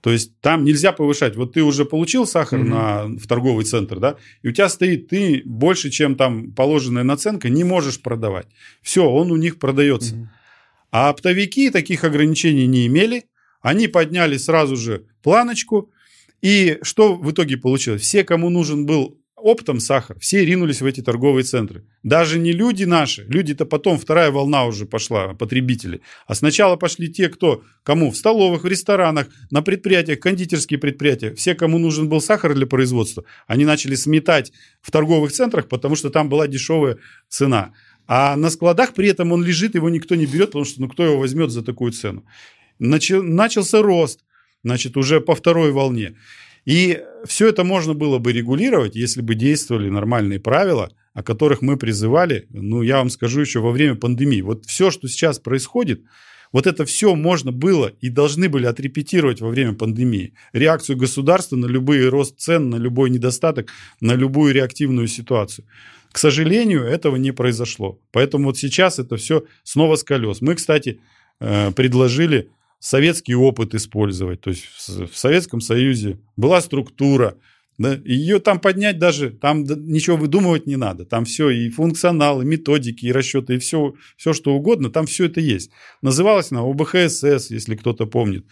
[0.00, 1.34] то есть там нельзя повышать.
[1.34, 2.68] Вот ты уже получил сахар угу.
[2.68, 7.48] на, в торговый центр, да, и у тебя стоит, ты больше, чем там положенная наценка,
[7.48, 8.46] не можешь продавать.
[8.82, 10.14] Все, он у них продается.
[10.14, 10.28] Угу.
[10.92, 13.24] А оптовики таких ограничений не имели.
[13.60, 15.90] Они подняли сразу же планочку.
[16.40, 18.02] И что в итоге получилось?
[18.02, 21.84] Все, кому нужен был оптом сахар, все ринулись в эти торговые центры.
[22.02, 26.00] Даже не люди наши, люди-то потом, вторая волна уже пошла, потребители.
[26.26, 31.54] А сначала пошли те, кто, кому в столовых, в ресторанах, на предприятиях, кондитерские предприятия, все,
[31.54, 36.28] кому нужен был сахар для производства, они начали сметать в торговых центрах, потому что там
[36.28, 37.72] была дешевая цена.
[38.08, 41.04] А на складах при этом он лежит, его никто не берет, потому что ну кто
[41.04, 42.24] его возьмет за такую цену.
[42.78, 44.20] Начал, начался рост,
[44.62, 46.16] значит, уже по второй волне.
[46.66, 51.78] И все это можно было бы регулировать, если бы действовали нормальные правила, о которых мы
[51.78, 54.42] призывали, ну, я вам скажу еще во время пандемии.
[54.42, 56.02] Вот все, что сейчас происходит,
[56.52, 60.34] вот это все можно было и должны были отрепетировать во время пандемии.
[60.52, 63.68] Реакцию государства на любой рост цен, на любой недостаток,
[64.00, 65.66] на любую реактивную ситуацию.
[66.12, 68.00] К сожалению, этого не произошло.
[68.10, 70.40] Поэтому вот сейчас это все снова с колес.
[70.40, 71.00] Мы, кстати,
[71.40, 74.40] э, предложили советский опыт использовать.
[74.40, 77.36] То есть в Советском Союзе была структура,
[77.78, 81.04] да, ее там поднять даже, там ничего выдумывать не надо.
[81.04, 85.26] Там все, и функционал, и методики, и расчеты, и все, все что угодно, там все
[85.26, 85.70] это есть.
[86.00, 88.46] Называлась она ОБХСС, если кто-то помнит.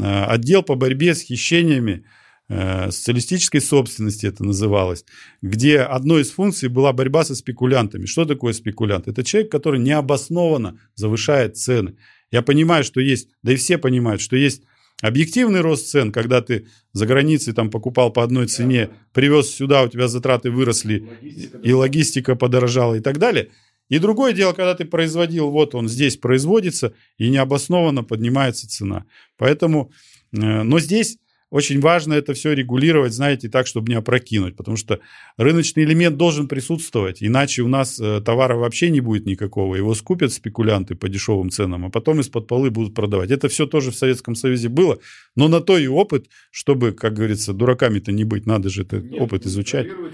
[0.00, 2.04] Э, отдел по борьбе с хищениями
[2.48, 5.04] э, социалистической собственности это называлось,
[5.42, 8.06] где одной из функций была борьба со спекулянтами.
[8.06, 9.08] Что такое спекулянт?
[9.08, 11.96] Это человек, который необоснованно завышает цены.
[12.30, 14.62] Я понимаю, что есть, да и все понимают, что есть
[15.00, 19.88] объективный рост цен, когда ты за границей там покупал по одной цене, привез сюда, у
[19.88, 23.50] тебя затраты выросли, логистика, и логистика подорожала и так далее.
[23.88, 29.06] И другое дело, когда ты производил, вот он здесь производится, и необоснованно поднимается цена.
[29.38, 29.92] Поэтому,
[30.32, 31.18] э, но здесь
[31.50, 35.00] очень важно это все регулировать, знаете, так, чтобы не опрокинуть, потому что
[35.36, 39.74] рыночный элемент должен присутствовать, иначе у нас э, товара вообще не будет никакого.
[39.74, 43.30] Его скупят спекулянты по дешевым ценам, а потом из-под полы будут продавать.
[43.30, 44.98] Это все тоже в Советском Союзе было,
[45.36, 49.20] но на то и опыт, чтобы, как говорится, дураками-то не быть, надо же этот Нет,
[49.20, 49.86] опыт изучать.
[49.86, 50.12] Это 100%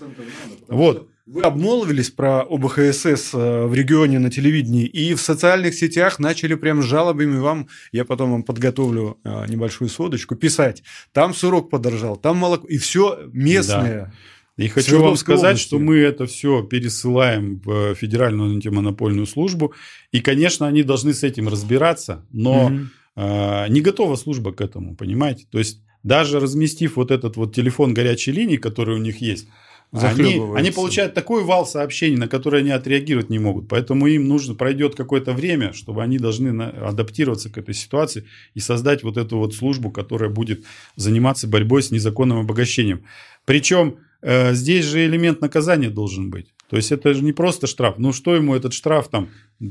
[0.00, 1.08] надо, вот.
[1.30, 6.80] Вы обмолвились про ОБХСС э, в регионе на телевидении и в социальных сетях начали прям
[6.80, 10.82] жалобами вам, я потом вам подготовлю э, небольшую сводочку, писать.
[11.12, 14.14] Там сырок подорожал, там молоко, и все местное.
[14.56, 14.64] Да.
[14.64, 15.66] И хочу вам сказать, области.
[15.66, 19.74] что мы это все пересылаем в Федеральную антимонопольную службу.
[20.12, 22.78] И, конечно, они должны с этим разбираться, но угу.
[23.16, 25.44] э, не готова служба к этому, понимаете?
[25.50, 29.46] То есть даже разместив вот этот вот телефон горячей линии, который у них есть,
[29.92, 33.68] они, они получают такой вал сообщений, на которые они отреагировать не могут.
[33.68, 38.24] Поэтому им нужно, пройдет какое-то время, чтобы они должны на, адаптироваться к этой ситуации
[38.54, 40.64] и создать вот эту вот службу, которая будет
[40.96, 43.04] заниматься борьбой с незаконным обогащением.
[43.46, 46.52] Причем э, здесь же элемент наказания должен быть.
[46.68, 47.94] То есть это же не просто штраф.
[47.98, 49.30] Ну что ему этот штраф там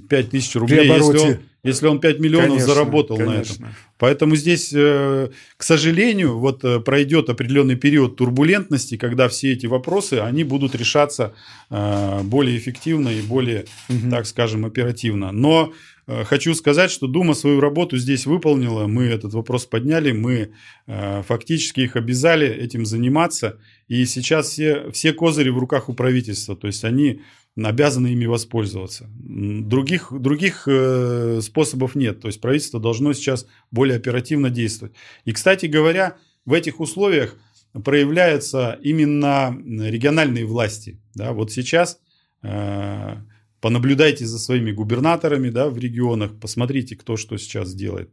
[0.10, 3.36] 5 тысяч рублей, если он, если он 5 миллионов конечно, заработал конечно.
[3.36, 3.76] на этом.
[4.00, 10.16] Поэтому здесь, э, к сожалению, вот э, пройдет определенный период турбулентности, когда все эти вопросы,
[10.16, 11.34] они будут решаться
[11.70, 14.10] э, более эффективно и более, угу.
[14.10, 15.32] так скажем, оперативно.
[15.32, 15.74] Но
[16.08, 18.88] Хочу сказать, что Дума свою работу здесь выполнила.
[18.88, 20.54] Мы этот вопрос подняли, мы
[20.86, 23.60] фактически их обязали этим заниматься.
[23.90, 26.56] И сейчас все, все козыри в руках у правительства.
[26.56, 27.22] То есть они
[27.66, 29.10] обязаны ими воспользоваться.
[29.18, 32.22] Других, других э, способов нет.
[32.22, 34.94] То есть правительство должно сейчас более оперативно действовать.
[35.26, 37.36] И, кстати говоря, в этих условиях
[37.84, 41.02] проявляются именно региональные власти.
[41.16, 42.00] Да, вот сейчас
[42.44, 43.16] э,
[43.62, 48.12] понаблюдайте за своими губернаторами да, в регионах, посмотрите, кто что сейчас делает.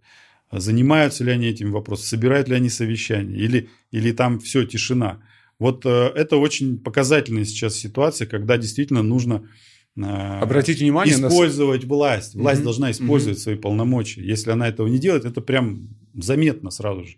[0.52, 5.22] Занимаются ли они этим вопросом, собирают ли они совещания, или, или там все, тишина.
[5.59, 9.48] вот э, это очень показательная сейчас ситуация, когда действительно нужно
[9.96, 11.88] э, Обратите внимание использовать на...
[11.88, 12.35] власть.
[12.35, 12.64] Власть угу.
[12.64, 13.42] должна использовать угу.
[13.42, 14.22] свои полномочия.
[14.22, 17.16] Если она этого не делает, это прям заметно сразу же.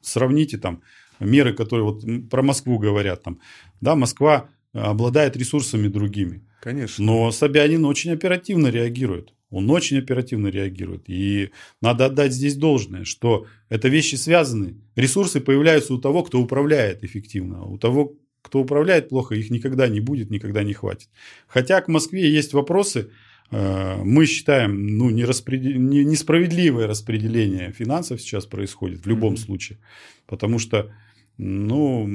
[0.00, 0.82] Сравните там
[1.18, 3.22] меры, которые вот про Москву говорят.
[3.22, 3.40] Там,
[3.80, 6.45] да, Москва обладает ресурсами другими.
[6.66, 7.04] Конечно.
[7.04, 9.34] Но Собянин очень оперативно реагирует.
[9.50, 11.04] Он очень оперативно реагирует.
[11.06, 11.50] И
[11.80, 14.74] надо отдать здесь должное, что это вещи связаны.
[14.96, 17.62] Ресурсы появляются у того, кто управляет эффективно.
[17.62, 21.08] У того, кто управляет плохо, их никогда не будет, никогда не хватит.
[21.46, 23.10] Хотя к Москве есть вопросы,
[23.52, 29.36] э, мы считаем, ну, несправедливое распределение финансов сейчас происходит в любом mm-hmm.
[29.36, 29.78] случае.
[30.26, 30.92] Потому что,
[31.38, 32.10] ну,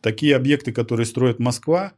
[0.00, 1.92] такие объекты, которые строит Москва,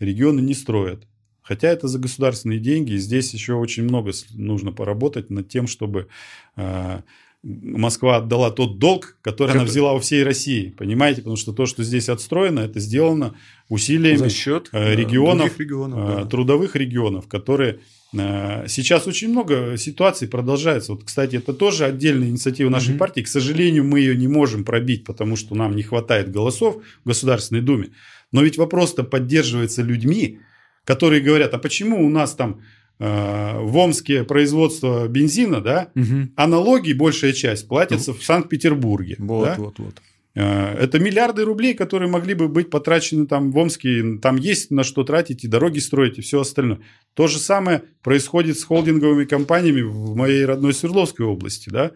[0.00, 1.06] регионы не строят.
[1.42, 6.08] Хотя это за государственные деньги, и здесь еще очень много нужно поработать над тем, чтобы
[6.56, 7.00] э,
[7.42, 9.60] Москва отдала тот долг, который это...
[9.60, 10.74] она взяла у всей России.
[10.76, 11.22] Понимаете?
[11.22, 13.34] Потому что то, что здесь отстроено, это сделано
[13.68, 16.26] усилиями за счет э, регионов, регионов э, да.
[16.26, 17.80] трудовых регионов, которые
[18.12, 20.92] э, сейчас очень много ситуаций продолжается.
[20.92, 22.98] Вот, кстати, это тоже отдельная инициатива нашей угу.
[22.98, 23.22] партии.
[23.22, 27.62] К сожалению, мы ее не можем пробить, потому что нам не хватает голосов в Государственной
[27.62, 27.88] Думе.
[28.32, 30.40] Но ведь вопрос-то поддерживается людьми,
[30.84, 32.62] которые говорят, а почему у нас там
[32.98, 36.28] э, в Омске производство бензина, да, угу.
[36.36, 39.16] а налоги, большая часть, платятся в Санкт-Петербурге.
[39.18, 39.54] Вот, да?
[39.58, 40.00] вот, вот.
[40.34, 44.18] Э, это миллиарды рублей, которые могли бы быть потрачены там в Омске.
[44.22, 46.80] Там есть на что тратить, и дороги строить, и все остальное.
[47.14, 51.68] То же самое происходит с холдинговыми компаниями в моей родной Свердловской области.
[51.68, 51.92] Да?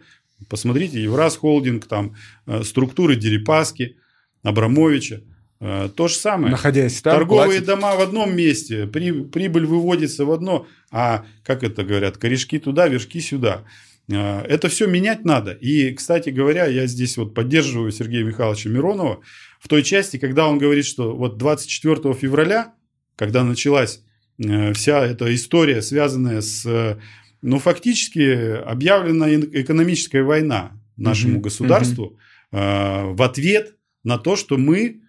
[0.48, 2.16] Посмотрите, Евраз холдинг, там
[2.46, 3.96] э, структуры Дерипаски,
[4.42, 5.22] Абрамовича.
[5.60, 6.50] Э, то же самое.
[6.50, 7.66] Находясь там, Торговые платит.
[7.66, 12.88] дома в одном месте, при, прибыль выводится в одно, а, как это говорят, корешки туда,
[12.88, 13.64] вершки сюда.
[14.10, 15.52] Э, это все менять надо.
[15.52, 19.20] И, кстати говоря, я здесь вот поддерживаю Сергея Михайловича Миронова
[19.60, 22.74] в той части, когда он говорит, что вот 24 февраля,
[23.16, 24.02] когда началась
[24.38, 26.98] э, вся эта история, связанная с,
[27.42, 31.42] ну, фактически объявлена экономическая война нашему mm-hmm.
[31.42, 32.18] государству
[32.52, 33.14] mm-hmm.
[33.14, 35.03] в ответ на то, что мы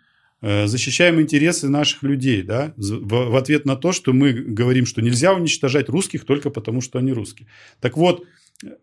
[0.46, 5.90] защищаем интересы наших людей, да, в, ответ на то, что мы говорим, что нельзя уничтожать
[5.90, 7.48] русских только потому, что они русские.
[7.80, 8.26] Так вот,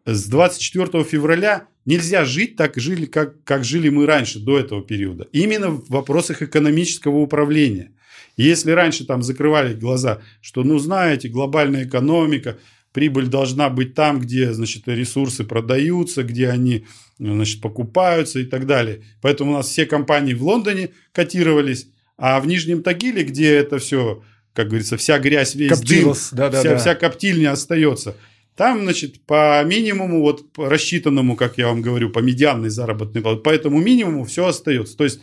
[0.05, 5.29] с 24 февраля нельзя жить так, жили, как, как жили мы раньше, до этого периода.
[5.33, 7.93] Именно в вопросах экономического управления.
[8.37, 12.59] Если раньше там закрывали глаза, что, ну, знаете, глобальная экономика,
[12.93, 16.87] прибыль должна быть там, где, значит, ресурсы продаются, где они
[17.19, 19.03] значит, покупаются и так далее.
[19.21, 24.23] Поэтому у нас все компании в Лондоне котировались, а в Нижнем Тагиле, где это все,
[24.55, 26.79] как говорится, вся грязь, весь Коптилос, дым, да, да, вся, да.
[26.79, 28.17] вся коптильня остается,
[28.57, 33.41] там, значит, по минимуму, вот по рассчитанному, как я вам говорю, по медианной заработной плате,
[33.41, 34.97] по этому минимуму все остается.
[34.97, 35.21] То есть,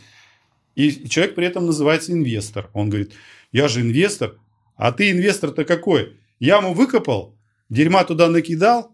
[0.74, 2.70] и человек при этом называется инвестор.
[2.72, 3.12] Он говорит,
[3.52, 4.36] я же инвестор,
[4.76, 6.16] а ты инвестор-то какой?
[6.40, 7.36] Яму выкопал,
[7.70, 8.92] дерьма туда накидал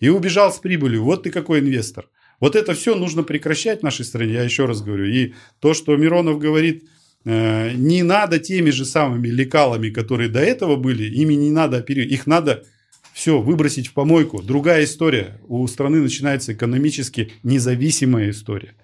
[0.00, 1.04] и убежал с прибылью.
[1.04, 2.08] Вот ты какой инвестор.
[2.40, 5.06] Вот это все нужно прекращать в нашей стране, я еще раз говорю.
[5.06, 6.84] И то, что Миронов говорит,
[7.24, 12.12] э, не надо теми же самыми лекалами, которые до этого были, ими не надо оперировать.
[12.12, 12.64] Их надо
[13.12, 14.40] все выбросить в помойку.
[14.42, 15.40] Другая история.
[15.48, 18.74] У страны начинается экономически независимая история.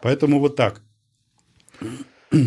[0.00, 0.82] Поэтому вот так.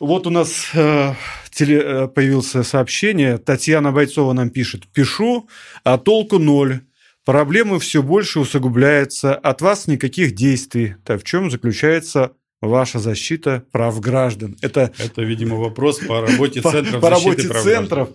[0.00, 1.14] Вот у нас э,
[1.58, 3.38] теле, э, появилось сообщение.
[3.38, 4.86] Татьяна Бойцова нам пишет.
[4.92, 5.48] Пишу,
[5.84, 6.80] а толку ноль.
[7.24, 10.94] Проблемы все больше усугубляются, от вас никаких действий.
[11.04, 14.56] Так в чем заключается ваша защита прав граждан?
[14.62, 18.08] Это, это видимо, вопрос по работе центров по, работе центров.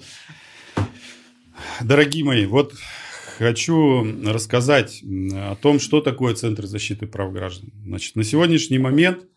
[1.82, 2.74] Дорогие мои, вот
[3.38, 7.72] хочу рассказать о том, что такое Центр защиты прав граждан.
[7.86, 9.28] Значит, на сегодняшний момент,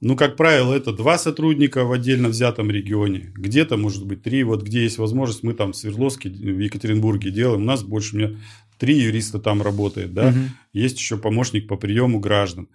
[0.00, 3.32] ну, как правило, это два сотрудника в отдельно взятом регионе.
[3.34, 4.42] Где-то, может быть, три.
[4.44, 7.62] Вот где есть возможность, мы там в Свердловске, в Екатеринбурге делаем.
[7.62, 8.36] У нас больше, у меня
[8.78, 10.38] три юриста там работает, да, угу.
[10.72, 12.68] есть еще помощник по приему граждан.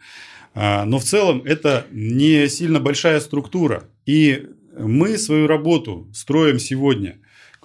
[0.54, 3.90] А, но в целом это не сильно большая структура.
[4.06, 4.46] И
[4.78, 7.18] мы свою работу строим сегодня.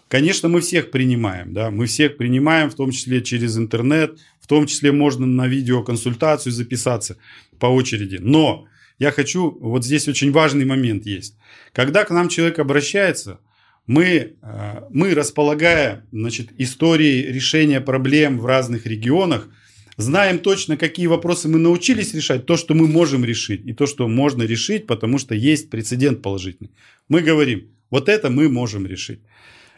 [0.08, 4.66] Конечно, мы всех принимаем, да, мы всех принимаем, в том числе через интернет, в том
[4.66, 7.16] числе можно на видеоконсультацию записаться
[7.60, 8.18] по очереди.
[8.20, 8.66] Но
[9.00, 11.36] я хочу, вот здесь очень важный момент есть.
[11.72, 13.40] Когда к нам человек обращается,
[13.86, 19.48] мы, э, мы располагая значит, историей решения проблем в разных регионах,
[19.96, 24.06] знаем точно, какие вопросы мы научились решать, то, что мы можем решить, и то, что
[24.06, 26.70] можно решить, потому что есть прецедент положительный.
[27.08, 29.20] Мы говорим, вот это мы можем решить.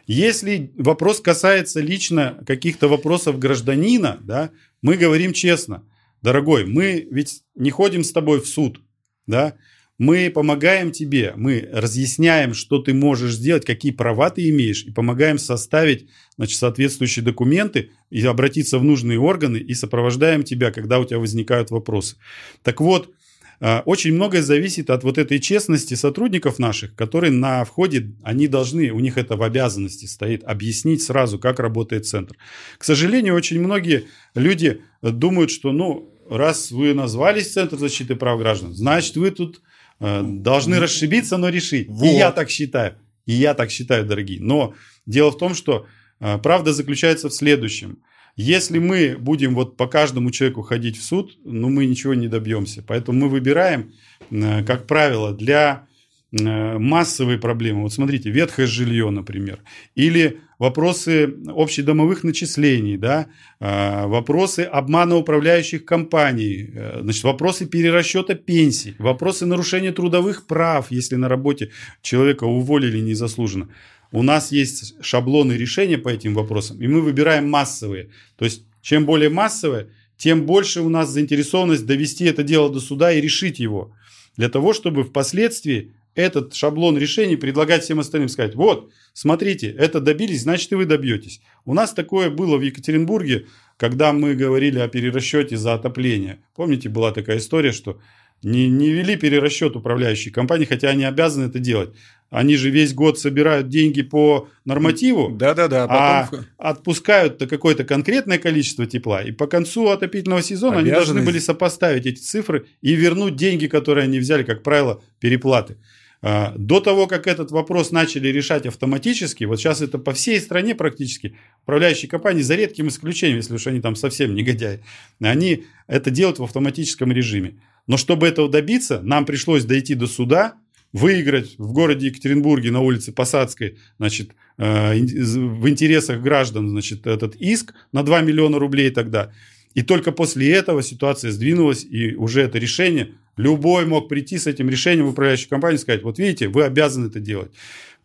[0.08, 4.50] Если вопрос касается лично каких-то вопросов гражданина, да,
[4.82, 5.84] мы говорим честно,
[6.22, 8.80] дорогой, мы ведь не ходим с тобой в суд,
[9.26, 9.54] да,
[9.98, 15.38] мы помогаем тебе, мы разъясняем, что ты можешь сделать, какие права ты имеешь, и помогаем
[15.38, 21.18] составить значит, соответствующие документы и обратиться в нужные органы, и сопровождаем тебя, когда у тебя
[21.18, 22.16] возникают вопросы.
[22.62, 23.12] Так вот,
[23.60, 28.90] а, очень многое зависит от вот этой честности сотрудников наших, которые на входе, они должны,
[28.90, 32.36] у них это в обязанности стоит, объяснить сразу, как работает центр.
[32.76, 38.74] К сожалению, очень многие люди думают, что, ну, раз вы назвались Центр защиты прав граждан,
[38.74, 39.60] значит, вы тут
[40.00, 41.88] э, должны расшибиться, но решить.
[41.88, 42.04] Вот.
[42.04, 42.96] И я так считаю.
[43.26, 44.40] И я так считаю, дорогие.
[44.40, 44.74] Но
[45.06, 45.86] дело в том, что
[46.20, 47.98] э, правда заключается в следующем–
[48.36, 52.82] если мы будем вот по каждому человеку ходить в суд, ну, мы ничего не добьемся.
[52.86, 53.92] Поэтому мы выбираем,
[54.30, 55.86] э, как правило, для
[56.32, 57.82] э, массовые проблемы.
[57.82, 59.60] Вот смотрите, ветхое жилье, например,
[59.94, 63.26] или вопросы общедомовых начислений, да,
[63.58, 71.28] э, вопросы обмана управляющих компаний, значит, вопросы перерасчета пенсий, вопросы нарушения трудовых прав, если на
[71.28, 73.68] работе человека уволили незаслуженно.
[74.12, 78.10] У нас есть шаблоны решения по этим вопросам, и мы выбираем массовые.
[78.38, 83.12] То есть, чем более массовые, тем больше у нас заинтересованность довести это дело до суда
[83.12, 83.92] и решить его.
[84.36, 90.42] Для того, чтобы впоследствии этот шаблон решений предлагать всем остальным, сказать, вот, смотрите, это добились,
[90.42, 91.40] значит и вы добьетесь.
[91.64, 93.46] У нас такое было в Екатеринбурге,
[93.76, 96.40] когда мы говорили о перерасчете за отопление.
[96.54, 97.98] Помните, была такая история, что
[98.42, 101.90] не, не вели перерасчет управляющие компании, хотя они обязаны это делать.
[102.28, 106.46] Они же весь год собирают деньги по нормативу, да-да-да, а, потом...
[106.56, 109.22] а отпускают какое-то конкретное количество тепла.
[109.22, 110.96] И по концу отопительного сезона Обязанность.
[110.96, 115.76] они должны были сопоставить эти цифры и вернуть деньги, которые они взяли, как правило, переплаты.
[116.24, 120.76] А, до того, как этот вопрос начали решать автоматически, вот сейчас это по всей стране
[120.76, 124.80] практически, управляющие компании, за редким исключением, если уж они там совсем негодяи,
[125.20, 127.56] они это делают в автоматическом режиме.
[127.88, 130.54] Но чтобы этого добиться, нам пришлось дойти до суда,
[130.92, 137.74] выиграть в городе Екатеринбурге на улице Посадской, значит, э, в интересах граждан, значит, этот иск
[137.92, 139.32] на 2 миллиона рублей тогда.
[139.74, 144.68] И только после этого ситуация сдвинулась, и уже это решение, любой мог прийти с этим
[144.68, 147.50] решением в управляющую компанию и сказать, вот видите, вы обязаны это делать.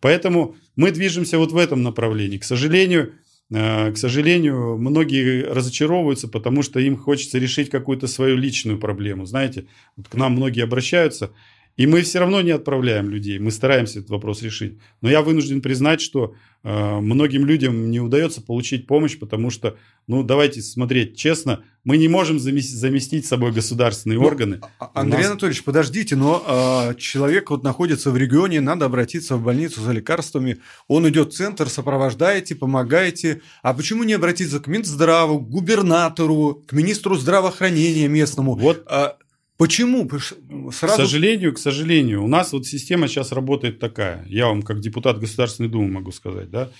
[0.00, 2.38] Поэтому мы движемся вот в этом направлении.
[2.38, 3.14] К сожалению,
[3.50, 9.26] э, к сожалению, многие разочаровываются, потому что им хочется решить какую-то свою личную проблему.
[9.26, 9.66] Знаете,
[9.96, 11.32] вот к нам многие обращаются,
[11.78, 14.78] и мы все равно не отправляем людей, мы стараемся этот вопрос решить.
[15.00, 19.76] Но я вынужден признать, что э, многим людям не удается получить помощь, потому что,
[20.08, 24.60] ну, давайте смотреть честно, мы не можем заместить, заместить собой государственные ну, органы.
[24.80, 25.30] А, Андрей нас...
[25.30, 30.58] Анатольевич, подождите, но э, человек вот находится в регионе, надо обратиться в больницу за лекарствами,
[30.88, 33.40] он идет в центр, сопровождаете, помогаете.
[33.62, 38.56] А почему не обратиться к Минздраву, к губернатору, к министру здравоохранения местному?
[38.56, 38.82] Вот.
[38.88, 39.16] А,
[39.58, 40.08] Почему?
[40.70, 40.94] Сразу...
[40.94, 44.24] К сожалению, к сожалению, у нас вот система сейчас работает такая.
[44.28, 46.70] Я вам как депутат Государственной Думы могу сказать, да.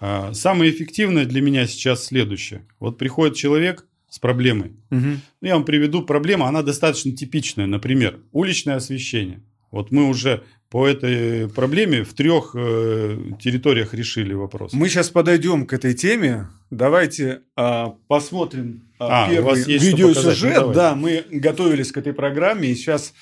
[0.00, 2.66] А, самое эффективное для меня сейчас следующее.
[2.80, 4.72] Вот приходит человек с проблемой.
[4.90, 5.20] Угу.
[5.42, 7.66] Я вам приведу проблему, она достаточно типичная.
[7.66, 9.40] Например, уличное освещение.
[9.70, 10.42] Вот мы уже
[10.74, 14.72] по этой проблеме в трех э, территориях решили вопрос.
[14.72, 16.48] Мы сейчас подойдем к этой теме.
[16.68, 20.72] Давайте э, посмотрим э, а, первый видеосюжет.
[20.72, 23.14] Да, мы готовились к этой программе и сейчас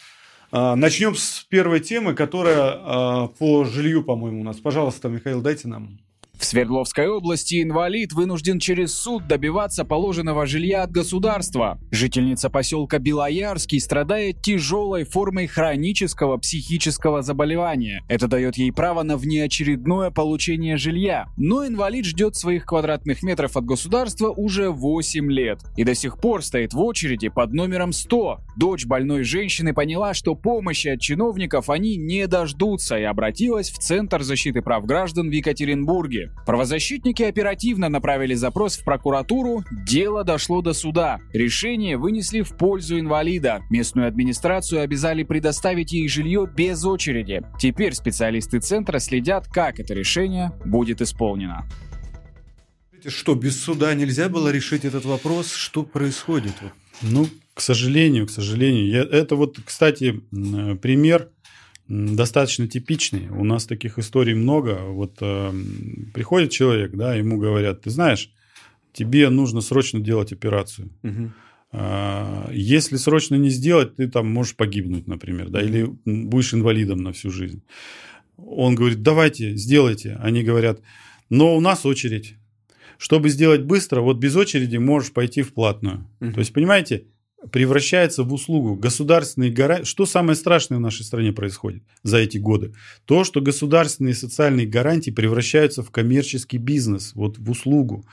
[0.51, 4.57] э, начнем с первой темы, которая э, по жилью, по-моему, у нас.
[4.57, 5.99] Пожалуйста, Михаил, дайте нам.
[6.43, 11.79] В Свердловской области инвалид вынужден через суд добиваться положенного жилья от государства.
[11.93, 18.03] Жительница поселка Белоярский страдает тяжелой формой хронического психического заболевания.
[18.09, 21.27] Это дает ей право на внеочередное получение жилья.
[21.37, 25.61] Но инвалид ждет своих квадратных метров от государства уже 8 лет.
[25.77, 28.41] И до сих пор стоит в очереди под номером 100.
[28.57, 34.23] Дочь больной женщины поняла, что помощи от чиновников они не дождутся и обратилась в Центр
[34.23, 36.32] защиты прав граждан в Екатеринбурге.
[36.45, 41.21] Правозащитники оперативно направили запрос в прокуратуру, дело дошло до суда.
[41.33, 43.63] Решение вынесли в пользу инвалида.
[43.71, 47.43] Местную администрацию обязали предоставить ей жилье без очереди.
[47.61, 51.65] Теперь специалисты центра следят, как это решение будет исполнено.
[53.07, 55.53] Что, без суда нельзя было решить этот вопрос?
[55.53, 56.55] Что происходит?
[57.03, 58.87] Ну, к сожалению, к сожалению.
[58.87, 61.29] Я, это вот, кстати, пример
[61.89, 63.29] достаточно типичный.
[63.29, 64.81] У нас таких историй много.
[64.87, 65.53] Вот э,
[66.15, 68.31] приходит человек, да, ему говорят, ты знаешь,
[68.93, 70.91] тебе нужно срочно делать операцию.
[71.03, 71.33] Угу.
[71.73, 75.69] Э, если срочно не сделать, ты там можешь погибнуть, например, да, угу.
[75.69, 77.63] или будешь инвалидом на всю жизнь.
[78.37, 80.19] Он говорит, давайте, сделайте.
[80.21, 80.81] Они говорят,
[81.31, 82.37] но у нас очередь.
[82.99, 86.09] Чтобы сделать быстро, вот без очереди можешь пойти в платную.
[86.21, 86.33] Угу.
[86.33, 87.07] То есть, понимаете,
[87.51, 88.77] превращается в услугу.
[88.77, 89.85] Государственные гарантии...
[89.85, 92.75] Что самое страшное в нашей стране происходит за эти годы?
[93.05, 98.07] То, что государственные социальные гарантии превращаются в коммерческий бизнес, вот в услугу.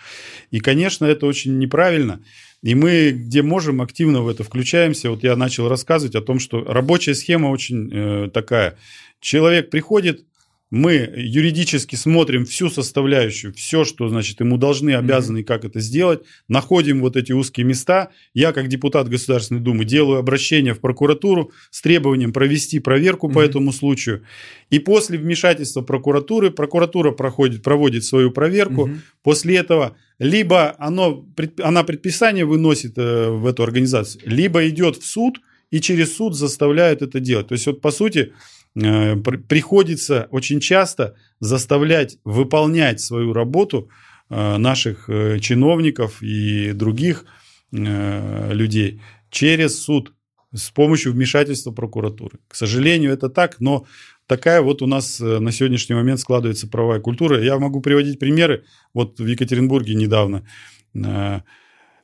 [0.51, 2.21] И, конечно, это очень неправильно.
[2.61, 5.11] И мы, где можем, активно в это включаемся.
[5.11, 8.77] Вот я начал рассказывать о том, что рабочая схема очень э, такая.
[9.21, 10.25] Человек приходит,
[10.71, 17.01] мы юридически смотрим всю составляющую, все, что, значит, ему должны, обязаны, как это сделать, находим
[17.01, 18.09] вот эти узкие места.
[18.33, 23.71] Я, как депутат Государственной Думы, делаю обращение в прокуратуру с требованием провести проверку по этому
[23.71, 24.23] случаю.
[24.69, 28.89] И после вмешательства прокуратуры, прокуратура проходит, проводит свою проверку.
[29.23, 31.25] После этого либо оно,
[31.63, 35.39] она предписание выносит э, в эту организацию, либо идет в суд
[35.71, 37.47] и через суд заставляют это делать.
[37.47, 38.33] То есть, вот по сути,
[38.79, 43.89] приходится очень часто заставлять выполнять свою работу
[44.29, 47.25] э, наших э, чиновников и других
[47.71, 48.99] людей
[49.29, 50.13] через суд
[50.55, 52.39] с помощью вмешательства прокуратуры.
[52.47, 53.85] К сожалению, это так, но
[54.25, 57.39] такая вот у нас на сегодняшний момент складывается правовая культура.
[57.39, 58.63] Я могу приводить примеры.
[58.95, 60.47] Вот в Екатеринбурге недавно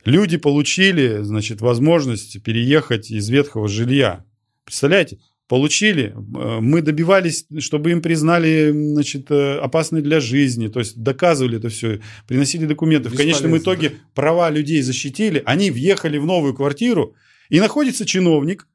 [0.05, 4.23] люди получили, значит, возможность переехать из ветхого жилья.
[4.65, 5.17] Представляете?
[5.48, 6.14] Получили.
[6.16, 11.70] Э, мы добивались, чтобы им признали значит, э, опасной для жизни, то есть доказывали это
[11.70, 13.10] все, приносили документы.
[13.10, 17.16] В конечном итоге права людей защитили, они въехали в новую квартиру,
[17.50, 18.68] и находится чиновник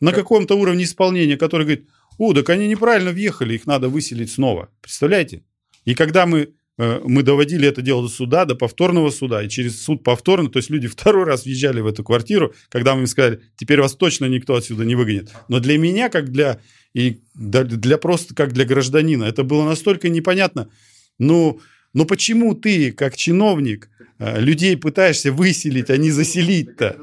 [0.00, 0.20] на как?
[0.20, 1.88] каком-то уровне исполнения, который говорит,
[2.18, 4.70] о, так они неправильно въехали, их надо выселить снова.
[4.80, 5.44] Представляете?
[5.84, 10.04] И когда мы мы доводили это дело до суда, до повторного суда, и через суд
[10.04, 13.80] повторно, то есть люди второй раз въезжали в эту квартиру, когда мы им сказали, теперь
[13.80, 15.32] вас точно никто отсюда не выгонит.
[15.48, 16.60] Но для меня, как для,
[16.94, 20.70] и для просто как для гражданина, это было настолько непонятно.
[21.18, 21.60] Ну,
[21.94, 26.96] но почему ты, как чиновник, э, людей пытаешься выселить, а не заселить-то?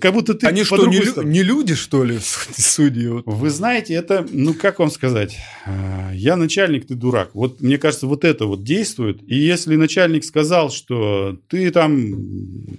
[0.00, 2.18] Как будто ты Они что, не, лю- не люди, что ли,
[2.56, 3.08] судьи?
[3.24, 7.30] Вы знаете, это, ну, как вам сказать, э, я начальник, ты дурак.
[7.34, 9.20] Вот, мне кажется, вот это вот действует.
[9.26, 11.94] И если начальник сказал, что ты там,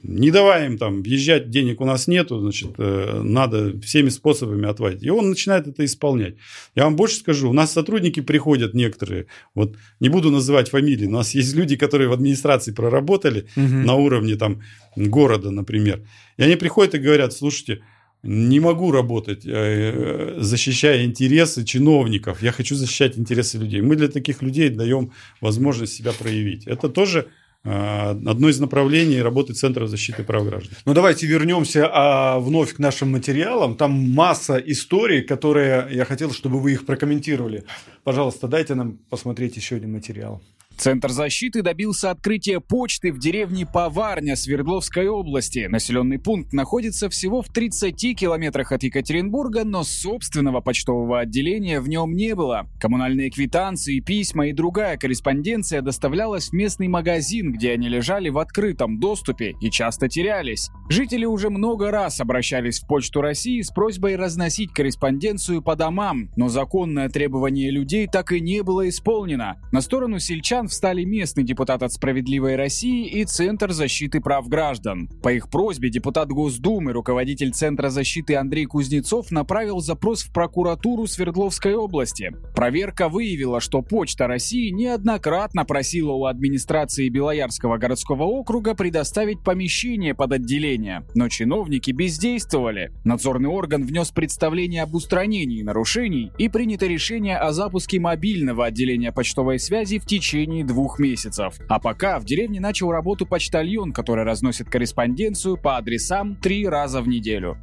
[0.03, 5.03] не давай им там въезжать, денег у нас нету, значит, э, надо всеми способами отводить.
[5.03, 6.35] И он начинает это исполнять.
[6.75, 11.11] Я вам больше скажу, у нас сотрудники приходят некоторые, вот, не буду называть фамилии, у
[11.11, 13.78] нас есть люди, которые в администрации проработали угу.
[13.85, 14.61] На уровне там
[14.95, 16.01] города, например.
[16.37, 17.81] И они приходят и говорят, слушайте,
[18.23, 22.43] не могу работать, э, защищая интересы чиновников.
[22.43, 23.81] Я хочу защищать интересы людей.
[23.81, 25.11] Мы для таких людей даем
[25.41, 26.67] возможность себя проявить.
[26.67, 27.27] Это тоже
[27.63, 30.75] э, одно из направлений работы Центра защиты прав граждан.
[30.85, 33.77] Ну давайте вернемся а, вновь к нашим материалам.
[33.77, 37.63] Там масса историй, которые я хотел, чтобы вы их прокомментировали.
[38.03, 40.41] Пожалуйста, дайте нам посмотреть еще один материал.
[40.79, 45.67] Центр защиты добился открытия почты в деревне Поварня Свердловской области.
[45.69, 52.13] Населенный пункт находится всего в 30 километрах от Екатеринбурга, но собственного почтового отделения в нем
[52.13, 52.69] не было.
[52.79, 59.01] Коммунальные квитанции, письма и другая корреспонденция доставлялась в местный магазин, где они лежали в открытом
[59.01, 60.69] доступе и часто терялись.
[60.87, 66.47] Жители уже много раз обращались в Почту России с просьбой разносить корреспонденцию по домам, но
[66.47, 69.57] законное требование людей так и не было исполнено.
[69.73, 75.09] На сторону сельчан встали местный депутат от «Справедливой России» и Центр защиты прав граждан.
[75.21, 81.75] По их просьбе депутат Госдумы, руководитель Центра защиты Андрей Кузнецов направил запрос в прокуратуру Свердловской
[81.75, 82.31] области.
[82.55, 90.33] Проверка выявила, что Почта России неоднократно просила у администрации Белоярского городского округа предоставить помещение под
[90.33, 92.91] отделение, но чиновники бездействовали.
[93.03, 99.59] Надзорный орган внес представление об устранении нарушений и принято решение о запуске мобильного отделения почтовой
[99.59, 101.55] связи в течение течение двух месяцев.
[101.67, 107.07] А пока в деревне начал работу почтальон, который разносит корреспонденцию по адресам три раза в
[107.07, 107.57] неделю.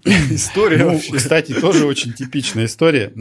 [0.30, 3.12] История ну, Кстати, тоже очень типичная история.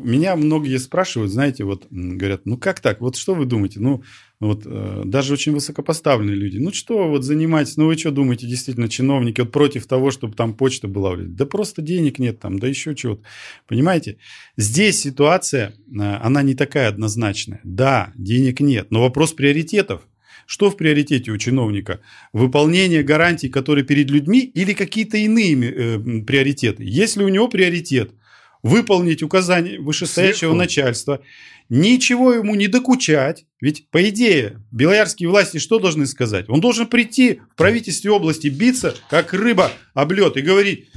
[0.00, 3.00] Меня многие спрашивают, знаете, вот говорят, ну как так?
[3.00, 3.80] Вот что вы думаете?
[3.80, 4.02] Ну,
[4.40, 6.58] вот э, даже очень высокопоставленные люди.
[6.58, 10.54] Ну что, вот занимаетесь, ну вы что думаете, действительно, чиновники вот против того, чтобы там
[10.54, 11.14] почта была?
[11.16, 13.22] Да просто денег нет там, да еще чего-то.
[13.68, 14.18] Понимаете?
[14.56, 17.60] Здесь ситуация, э, она не такая однозначная.
[17.62, 20.02] Да, денег нет, но вопрос приоритетов.
[20.46, 22.00] Что в приоритете у чиновника?
[22.32, 26.84] Выполнение гарантий, которые перед людьми или какие-то иные э, приоритеты?
[26.84, 28.12] Если у него приоритет
[28.64, 30.56] выполнить указания вышестоящего Сверху.
[30.56, 31.20] начальства,
[31.68, 36.48] ничего ему не докучать, ведь по идее белоярские власти что должны сказать?
[36.48, 40.88] Он должен прийти в правительстве области, биться как рыба об лед и говорить,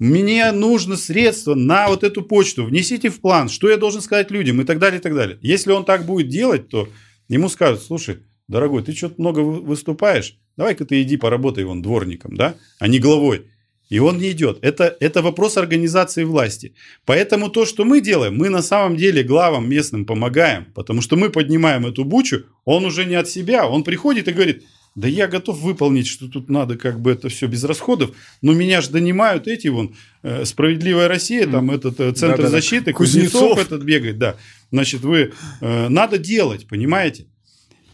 [0.00, 4.60] мне нужно средства на вот эту почту, внесите в план, что я должен сказать людям
[4.60, 5.38] и так далее, и так далее.
[5.42, 6.88] Если он так будет делать, то
[7.28, 8.18] ему скажут, слушай,
[8.48, 13.46] дорогой, ты что-то много выступаешь, давай-ка ты иди поработай вон дворником, да, а не главой.
[13.88, 14.58] И он не идет.
[14.62, 16.74] Это, это вопрос организации власти.
[17.04, 20.72] Поэтому то, что мы делаем, мы на самом деле главам местным помогаем.
[20.74, 23.68] Потому что мы поднимаем эту бучу, он уже не от себя.
[23.68, 24.64] Он приходит и говорит,
[24.94, 28.80] да я готов выполнить, что тут надо как бы это все без расходов, но меня
[28.80, 33.32] же донимают эти вон, э, Справедливая Россия, там этот э, Центр да, да, защиты, Кузнецов.
[33.32, 34.36] Кузнецов этот бегает, да.
[34.70, 37.26] Значит, вы, э, надо делать, понимаете?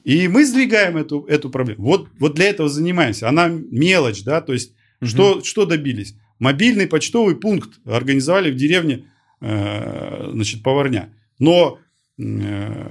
[0.08, 1.84] И мы сдвигаем эту, эту проблему.
[1.84, 3.28] Вот, вот для этого занимаемся.
[3.28, 5.06] Она мелочь, да, то есть угу.
[5.06, 6.14] что, что добились?
[6.38, 9.04] Мобильный почтовый пункт организовали в деревне,
[9.42, 11.12] э, значит, Поварня.
[11.38, 11.78] Но
[12.18, 12.88] э,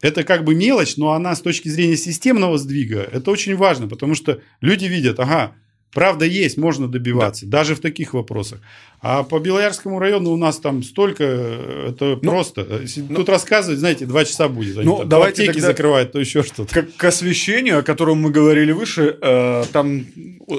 [0.00, 4.16] это как бы мелочь, но она с точки зрения системного сдвига, это очень важно, потому
[4.16, 5.54] что люди видят, ага,
[5.96, 7.58] правда есть, можно добиваться, да.
[7.60, 8.60] даже в таких вопросах.
[9.00, 12.82] А по Белоярскому району у нас там столько, это ну, просто.
[13.08, 14.76] Ну, Тут рассказывать, знаете, два часа будет.
[14.76, 16.74] Они ну, там давайте аптеки закрывают, то еще что-то.
[16.74, 20.04] Как к освещению, о котором мы говорили выше, э, там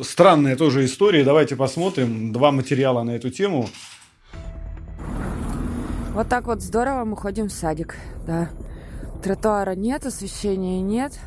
[0.01, 1.23] странная тоже история.
[1.23, 3.69] Давайте посмотрим два материала на эту тему.
[6.15, 8.49] Вот так вот здорово мы ходим в садик, да.
[9.21, 11.19] Тротуара нет, освещения нет.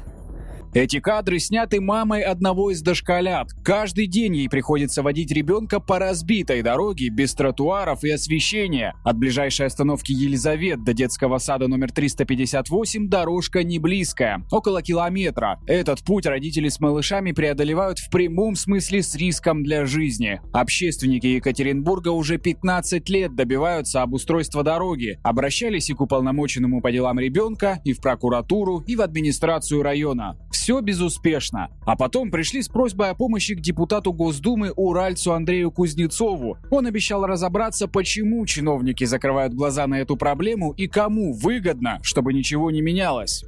[0.72, 3.48] Эти кадры сняты мамой одного из дошколят.
[3.64, 8.94] Каждый день ей приходится водить ребенка по разбитой дороге без тротуаров и освещения.
[9.04, 15.58] От ближайшей остановки Елизавет до детского сада номер 358 дорожка не близкая, около километра.
[15.66, 20.40] Этот путь родители с малышами преодолевают в прямом смысле с риском для жизни.
[20.52, 25.18] Общественники Екатеринбурга уже 15 лет добиваются обустройства дороги.
[25.24, 30.36] Обращались и к уполномоченному по делам ребенка, и в прокуратуру, и в администрацию района.
[30.60, 31.70] Все безуспешно.
[31.86, 36.58] А потом пришли с просьбой о помощи к депутату Госдумы Уральцу Андрею Кузнецову.
[36.70, 42.70] Он обещал разобраться, почему чиновники закрывают глаза на эту проблему и кому выгодно, чтобы ничего
[42.70, 43.42] не менялось.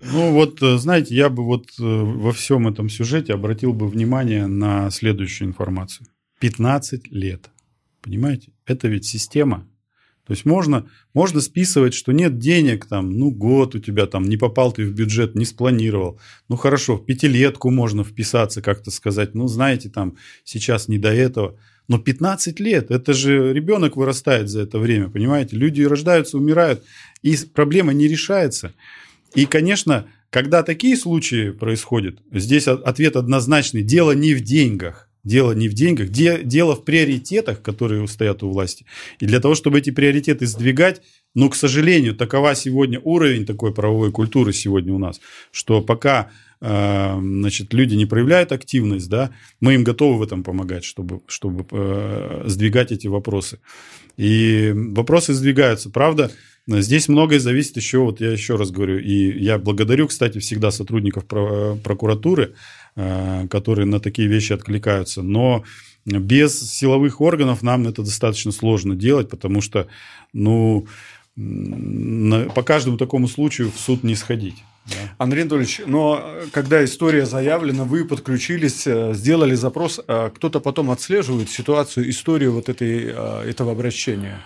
[0.00, 4.46] Ну вот, э, знаете, я бы вот э, во всем этом сюжете обратил бы внимание
[4.46, 6.06] на следующую информацию.
[6.40, 7.50] 15 лет.
[8.00, 8.52] Понимаете?
[8.64, 9.68] Это ведь система,
[10.26, 14.38] то есть можно, можно списывать, что нет денег, там, ну год у тебя там, не
[14.38, 16.18] попал ты в бюджет, не спланировал.
[16.48, 21.58] Ну хорошо, в пятилетку можно вписаться, как-то сказать, ну знаете, там сейчас не до этого.
[21.88, 25.56] Но 15 лет, это же ребенок вырастает за это время, понимаете?
[25.56, 26.82] Люди рождаются, умирают,
[27.20, 28.72] и проблема не решается.
[29.34, 33.82] И, конечно, когда такие случаи происходят, здесь ответ однозначный.
[33.82, 35.10] Дело не в деньгах.
[35.24, 38.84] Дело не в деньгах, де, дело в приоритетах, которые стоят у власти.
[39.20, 41.00] И для того, чтобы эти приоритеты сдвигать,
[41.34, 45.20] ну, к сожалению, такова сегодня уровень такой правовой культуры сегодня у нас,
[45.50, 50.84] что пока э, значит, люди не проявляют активность, да, мы им готовы в этом помогать,
[50.84, 53.60] чтобы, чтобы э, сдвигать эти вопросы.
[54.18, 55.90] И вопросы сдвигаются.
[55.90, 56.30] Правда,
[56.66, 61.24] здесь многое зависит еще, вот я еще раз говорю, и я благодарю, кстати, всегда сотрудников
[61.26, 62.52] прокуратуры, Э,
[62.94, 65.22] которые на такие вещи откликаются.
[65.22, 65.64] Но
[66.04, 69.88] без силовых органов нам это достаточно сложно делать, потому что,
[70.32, 70.86] ну,
[71.36, 74.62] по каждому такому случаю в суд не сходить.
[74.86, 74.94] Да.
[75.16, 76.22] Андрей Анатольевич, но
[76.52, 82.68] когда история заявлена, вы подключились, э, сделали запрос, а кто-то потом отслеживает ситуацию, историю вот
[82.68, 84.38] этой, э, этого обращения?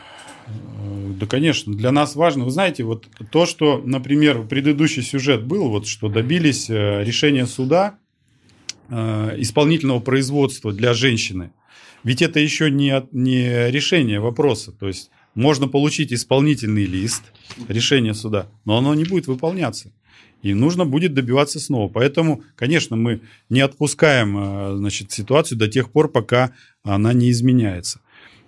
[1.19, 2.45] Да, конечно, для нас важно.
[2.45, 8.08] Вы знаете, вот то, что, например, предыдущий сюжет был, вот что добились решения суда, Э,
[8.91, 11.53] исполнительного производства для женщины.
[12.05, 14.73] Ведь это еще не, не решение вопроса.
[14.73, 17.23] То есть можно получить исполнительный лист,
[17.69, 19.93] решение суда, но оно не будет выполняться.
[20.43, 21.89] И нужно будет добиваться снова.
[21.89, 26.53] Поэтому, конечно, мы не отпускаем э, значит, ситуацию до тех пор, пока
[26.85, 28.01] она не изменяется.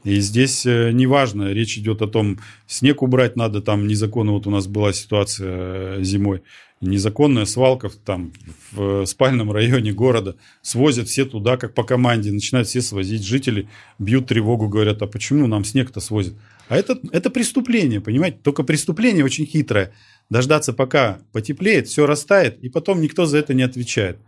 [0.04, 4.50] И здесь э, неважно, речь идет о том, снег убрать надо, там незаконно, вот у
[4.50, 6.42] нас была ситуация зимой,
[6.80, 8.32] незаконная свалка там
[8.72, 14.26] в спальном районе города, свозят все туда, как по команде, начинают все свозить, жители бьют
[14.26, 16.34] тревогу, говорят, а почему нам снег-то свозят?
[16.68, 18.38] А это, это преступление, понимаете?
[18.42, 19.92] Только преступление очень хитрое.
[20.30, 24.18] Дождаться, пока потеплеет, все растает, и потом никто за это не отвечает.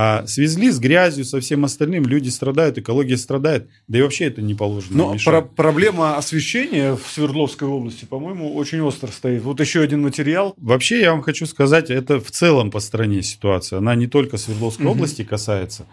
[0.00, 4.40] А свезли с грязью, со всем остальным, люди страдают, экология страдает, да и вообще это
[4.40, 4.96] не положено.
[4.96, 9.42] Но про- проблема освещения в Свердловской области, по-моему, очень остро стоит.
[9.42, 10.54] Вот еще один материал.
[10.56, 13.80] Вообще, я вам хочу сказать, это в целом по стране ситуация.
[13.80, 14.92] Она не только Свердловской угу.
[14.94, 15.84] области касается.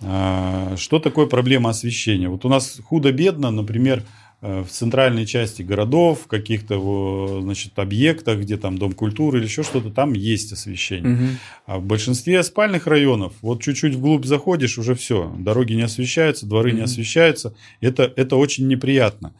[0.00, 2.30] А, что такое проблема освещения?
[2.30, 4.04] Вот у нас худо-бедно, например,
[4.44, 9.88] в центральной части городов, в каких-то значит, объектах, где там дом культуры или еще что-то,
[9.88, 11.14] там есть освещение.
[11.14, 11.24] Угу.
[11.66, 16.70] А в большинстве спальных районов, вот чуть-чуть вглубь заходишь, уже все, дороги не освещаются, дворы
[16.70, 16.76] угу.
[16.76, 17.54] не освещаются.
[17.80, 19.32] Это, это очень неприятно.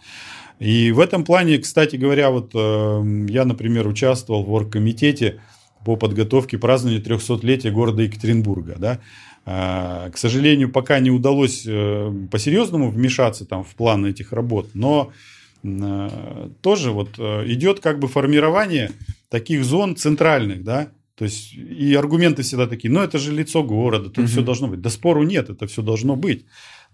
[0.58, 5.40] И в этом плане, кстати говоря, вот э, я, например, участвовал в оргкомитете
[5.84, 8.76] по подготовке празднования 300-летия города Екатеринбурга.
[8.78, 9.00] Да?
[9.44, 15.12] К сожалению, пока не удалось по-серьезному вмешаться там в план этих работ, но
[16.62, 18.90] тоже вот идет как бы формирование
[19.28, 24.06] таких зон центральных, да, то есть и аргументы всегда такие, ну это же лицо города,
[24.06, 24.26] тут угу.
[24.26, 24.80] все должно быть.
[24.80, 26.46] Да спору нет, это все должно быть.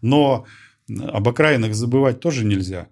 [0.03, 0.45] Но
[0.89, 2.89] об окраинах забывать тоже нельзя.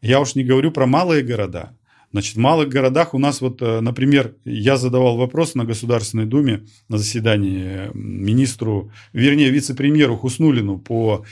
[0.00, 1.76] Я уж не говорю про малые города.
[2.12, 6.66] Значит, в малых городах у нас вот, э, например, я задавал вопрос на Государственной Думе
[6.88, 11.24] на заседании министру, вернее, вице-премьеру Хуснулину по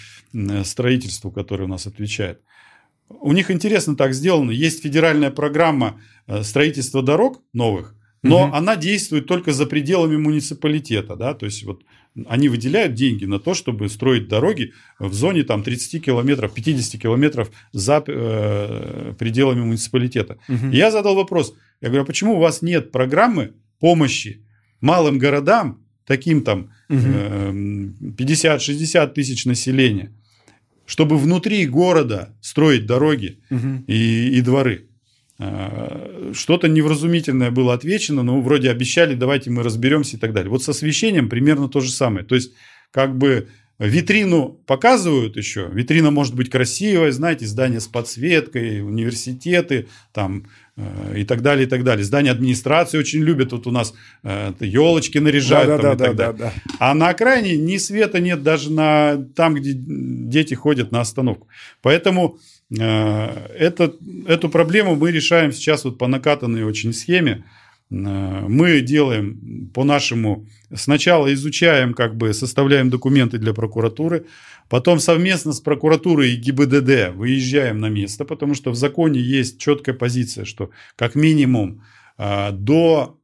[0.65, 2.41] строительству, который у нас отвечает.
[3.09, 4.51] У них интересно так сделано.
[4.51, 8.55] Есть федеральная программа э, строительства дорог новых, но угу.
[8.55, 11.83] она действует только за пределами муниципалитета, да, то есть вот
[12.29, 17.51] они выделяют деньги на то, чтобы строить дороги в зоне там 30 километров, 50 километров
[17.73, 20.39] за э, пределами муниципалитета.
[20.49, 20.69] Угу.
[20.73, 24.45] И я задал вопрос, я говорю, а почему у вас нет программы помощи
[24.81, 27.01] малым городам, таким там угу.
[27.05, 30.13] э, 50-60 тысяч населения,
[30.87, 33.85] чтобы внутри города строить дороги угу.
[33.87, 34.88] и, и дворы?
[35.39, 40.51] Что-то невразумительное было отвечено, но вроде обещали, давайте мы разберемся и так далее.
[40.51, 42.25] Вот с освещением примерно то же самое.
[42.25, 42.53] То есть,
[42.91, 43.47] как бы
[43.79, 51.25] витрину показывают еще, витрина может быть красивая, знаете, здания с подсветкой, университеты, там э, и
[51.25, 52.05] так далее, и так далее.
[52.05, 56.05] Здания администрации очень любят, вот у нас э, елочки наряжают да, там, да, и да,
[56.05, 56.39] так да, далее.
[56.39, 56.77] Да, да.
[56.81, 61.47] А на окраине ни света нет даже на там, где дети ходят на остановку.
[61.81, 62.39] Поэтому
[62.71, 63.95] это,
[64.27, 67.45] эту проблему мы решаем сейчас вот по накатанной очень схеме.
[67.91, 74.27] Э, мы делаем по-нашему, сначала изучаем, как бы составляем документы для прокуратуры,
[74.69, 79.95] потом совместно с прокуратурой и ГИБДД выезжаем на место, потому что в законе есть четкая
[79.95, 81.83] позиция, что как минимум
[82.19, 83.15] э, до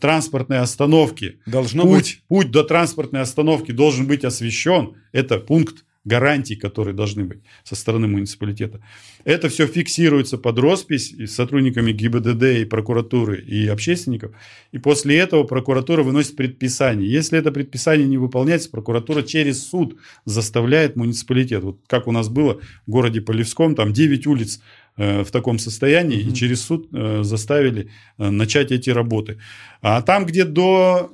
[0.00, 2.22] транспортной остановки Должно путь, быть.
[2.28, 4.96] путь до транспортной остановки должен быть освещен.
[5.12, 8.80] Это пункт гарантий, которые должны быть со стороны муниципалитета.
[9.24, 14.32] Это все фиксируется под роспись с сотрудниками ГИБДД и прокуратуры и общественников.
[14.72, 17.10] И после этого прокуратура выносит предписание.
[17.10, 21.62] Если это предписание не выполняется, прокуратура через суд заставляет муниципалитет.
[21.62, 24.60] Вот как у нас было в городе Полевском, там 9 улиц
[24.96, 26.32] э, в таком состоянии, mm-hmm.
[26.32, 29.38] и через суд э, заставили э, начать эти работы.
[29.82, 31.12] А там, где до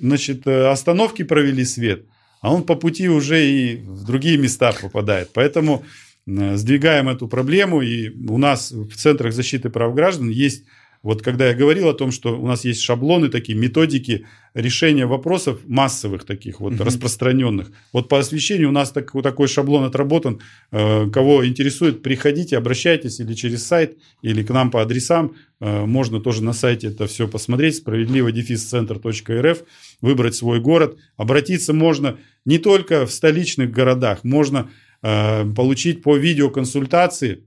[0.00, 2.06] значит, остановки провели свет–
[2.44, 5.30] а он по пути уже и в другие места попадает.
[5.32, 5.82] Поэтому
[6.26, 10.64] э, сдвигаем эту проблему, и у нас в центрах защиты прав граждан есть
[11.04, 14.24] вот когда я говорил о том, что у нас есть шаблоны такие, методики
[14.54, 16.84] решения вопросов массовых таких вот угу.
[16.84, 17.70] распространенных.
[17.92, 20.40] Вот по освещению у нас так, вот такой шаблон отработан.
[20.72, 25.34] Э, кого интересует, приходите, обращайтесь или через сайт, или к нам по адресам.
[25.60, 27.76] Э, можно тоже на сайте это все посмотреть.
[27.76, 29.62] Справедливо-центр.рф
[30.00, 30.96] выбрать свой город.
[31.18, 34.24] Обратиться можно не только в столичных городах.
[34.24, 34.70] Можно
[35.02, 37.42] э, получить по видеоконсультации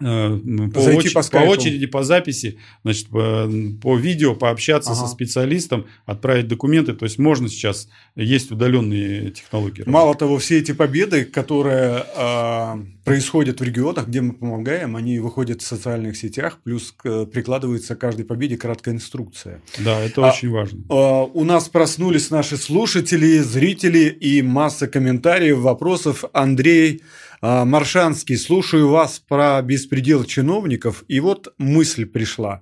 [0.00, 3.50] по, Зайти по, по очереди, по записи, значит, по,
[3.82, 5.00] по видео пообщаться ага.
[5.00, 6.94] со специалистом, отправить документы.
[6.94, 9.82] То есть можно сейчас, есть удаленные технологии.
[9.86, 15.60] Мало того, все эти победы, которые э, происходят в регионах, где мы помогаем, они выходят
[15.60, 19.60] в социальных сетях, плюс к, прикладывается к каждой победе краткая инструкция.
[19.78, 20.80] Да, это а, очень важно.
[20.88, 26.24] А, у нас проснулись наши слушатели, зрители и масса комментариев, вопросов.
[26.32, 27.02] Андрей
[27.40, 32.60] Маршанский, слушаю вас про беспредел чиновников, и вот мысль пришла.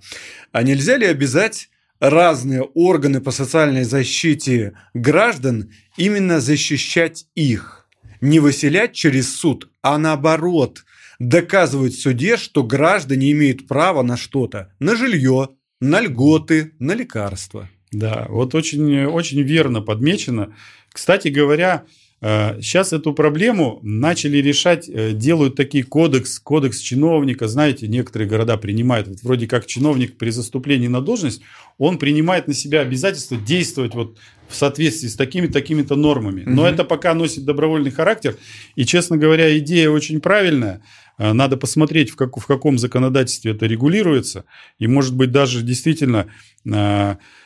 [0.53, 1.69] А нельзя ли обязать
[1.99, 7.89] разные органы по социальной защите граждан именно защищать их?
[8.21, 10.85] Не выселять через суд, а наоборот,
[11.19, 15.51] доказывать в суде, что граждане имеют право на что-то, на жилье,
[15.81, 17.69] на льготы, на лекарства.
[17.91, 20.55] Да, вот очень, очень верно подмечено.
[20.93, 21.85] Кстати говоря,
[22.21, 27.47] Сейчас э, эту проблему начали решать, э, делают такие кодекс, кодекс чиновника.
[27.47, 31.43] Знаете, некоторые города принимают, вот вроде как чиновник при заступлении на должность,
[31.77, 36.43] он принимает на себя обязательство действовать вот в соответствии с такими-то такими нормами.
[36.45, 36.71] Но угу.
[36.71, 38.37] это пока носит добровольный характер.
[38.75, 40.83] И, честно говоря, идея очень правильная.
[41.19, 44.45] Э, надо посмотреть, в, как, в каком законодательстве это регулируется.
[44.81, 46.27] И, может быть, даже действительно,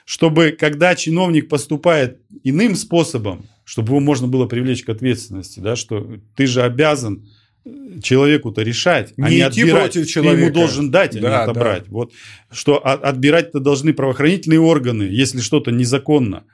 [0.05, 6.19] чтобы когда чиновник поступает иным способом, чтобы его можно было привлечь к ответственности, да, что
[6.37, 7.27] ты же обязан
[8.03, 9.93] человеку-то решать, не а не отбирать.
[9.95, 10.37] Против человека.
[10.37, 11.85] Ты ему должен дать, а да, не отобрать.
[11.85, 11.89] Да.
[11.91, 12.13] Вот,
[12.51, 16.45] что отбирать-то должны правоохранительные органы, если что-то незаконно.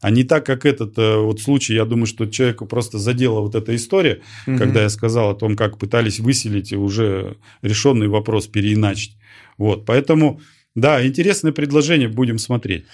[0.00, 3.56] А не так, как этот э, вот случай, я думаю, что человеку просто задела вот
[3.56, 4.58] эта история, угу.
[4.58, 9.16] когда я сказал о том, как пытались выселить уже решенный вопрос переиначить.
[9.56, 10.40] Вот, поэтому,
[10.76, 12.84] да, интересное предложение, будем смотреть.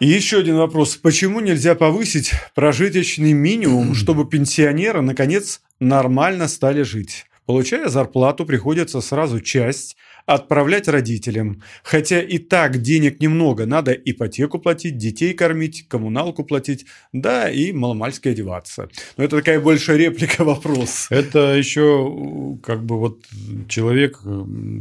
[0.00, 0.96] И еще один вопрос.
[0.96, 7.26] Почему нельзя повысить прожиточный минимум, чтобы пенсионеры, наконец, нормально стали жить?
[7.44, 11.62] Получая зарплату, приходится сразу часть отправлять родителям.
[11.82, 18.28] Хотя и так денег немного, надо ипотеку платить, детей кормить, коммуналку платить, да, и маломальски
[18.28, 18.88] одеваться.
[19.18, 21.08] Но это такая большая реплика вопрос.
[21.10, 23.22] Это еще как бы вот
[23.68, 24.20] человек,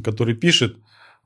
[0.03, 0.77] который пишет,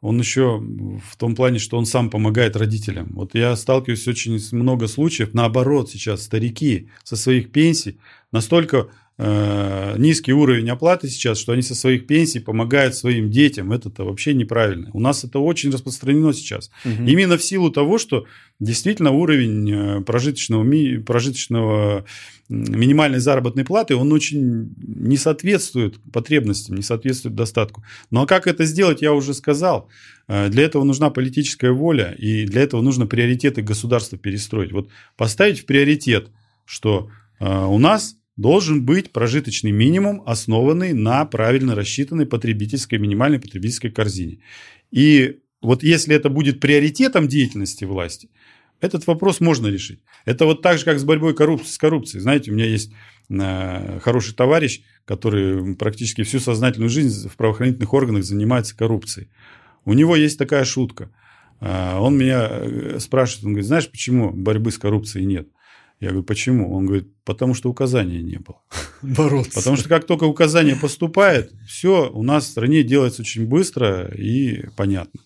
[0.04, 3.08] он еще в том плане, что он сам помогает родителям.
[3.14, 7.98] Вот я сталкиваюсь очень много случаев, наоборот, сейчас старики со своих пенсий
[8.34, 8.90] настолько
[9.20, 13.72] Э, низкий уровень оплаты сейчас, что они со своих пенсий помогают своим детям.
[13.72, 14.90] Это-то вообще неправильно.
[14.94, 16.72] У нас это очень распространено сейчас.
[16.84, 17.04] Угу.
[17.06, 18.26] Именно в силу того, что
[18.60, 20.66] действительно уровень э, прожиточного,
[21.04, 22.06] прожиточного
[22.50, 27.84] минимальной заработной платы, он очень не соответствует потребностям, не соответствует достатку.
[28.10, 29.90] Ну а как это сделать, я уже сказал.
[30.28, 34.72] Э, для этого нужна политическая воля, и для этого нужно приоритеты государства перестроить.
[34.72, 36.32] Вот поставить в приоритет,
[36.66, 37.10] что
[37.40, 44.40] у нас должен быть прожиточный минимум, основанный на правильно рассчитанной потребительской, минимальной потребительской корзине.
[44.92, 48.30] И вот если это будет приоритетом деятельности власти,
[48.82, 50.02] этот вопрос можно решить.
[50.26, 52.22] Это вот так же, как с борьбой коррупции, с коррупцией.
[52.22, 52.92] Знаете, у меня есть
[53.30, 59.30] э, хороший товарищ, который практически всю сознательную жизнь в правоохранительных органах занимается коррупцией.
[59.86, 61.12] У него есть такая шутка.
[61.62, 65.48] Э, он меня э, спрашивает, он говорит, знаешь, почему борьбы с коррупцией нет?
[66.04, 66.74] Я говорю, почему?
[66.74, 68.58] Он говорит, потому что указания не было.
[69.02, 69.54] Бороться.
[69.54, 74.66] Потому что как только указание поступает, все у нас в стране делается очень быстро и
[74.76, 75.22] понятно.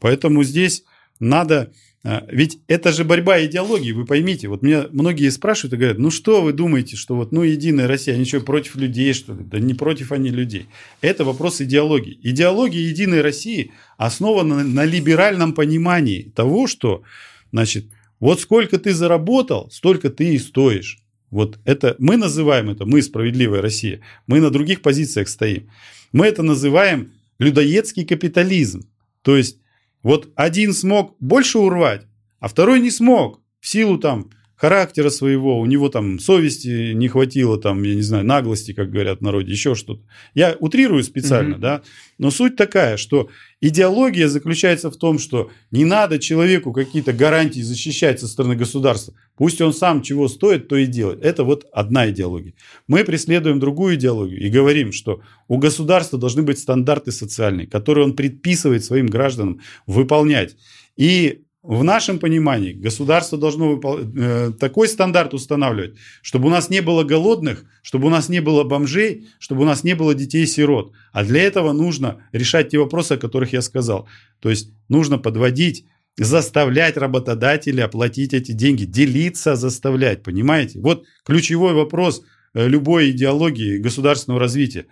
[0.00, 0.84] Поэтому здесь
[1.18, 1.72] надо...
[2.04, 4.48] А, ведь это же борьба идеологии, вы поймите.
[4.48, 8.14] Вот меня многие спрашивают и говорят, ну что вы думаете, что вот ну Единая Россия,
[8.14, 9.44] они что, против людей, что ли?
[9.44, 10.66] Да не против они людей.
[11.00, 12.20] Это вопрос идеологии.
[12.22, 17.02] Идеология Единой России основана на либеральном понимании того, что,
[17.50, 17.86] значит,
[18.20, 20.98] вот сколько ты заработал, столько ты и стоишь.
[21.30, 24.00] Вот это мы называем это, мы справедливая Россия.
[24.26, 25.70] Мы на других позициях стоим.
[26.12, 28.88] Мы это называем людоедский капитализм.
[29.22, 29.58] То есть
[30.02, 32.06] вот один смог больше урвать,
[32.40, 37.58] а второй не смог в силу там характера своего, у него там совести не хватило,
[37.58, 40.02] там, я не знаю, наглости, как говорят в народе, еще что-то.
[40.34, 41.60] Я утрирую специально, угу.
[41.62, 41.82] да,
[42.18, 43.28] но суть такая, что
[43.60, 49.14] идеология заключается в том, что не надо человеку какие-то гарантии защищать со стороны государства.
[49.36, 51.22] Пусть он сам чего стоит, то и делает.
[51.22, 52.54] Это вот одна идеология.
[52.88, 58.16] Мы преследуем другую идеологию и говорим, что у государства должны быть стандарты социальные, которые он
[58.16, 60.56] предписывает своим гражданам выполнять.
[60.96, 63.98] И в нашем понимании государство должно выпол...
[63.98, 68.64] Э, такой стандарт устанавливать, чтобы у нас не было голодных, чтобы у нас не было
[68.64, 70.92] бомжей, чтобы у нас не было детей-сирот.
[71.12, 74.08] А для этого нужно решать те вопросы, о которых я сказал.
[74.40, 75.84] То есть нужно подводить,
[76.16, 80.80] заставлять работодателя оплатить эти деньги, делиться, заставлять, понимаете?
[80.80, 82.22] Вот ключевой вопрос
[82.54, 84.86] э, любой идеологии государственного развития.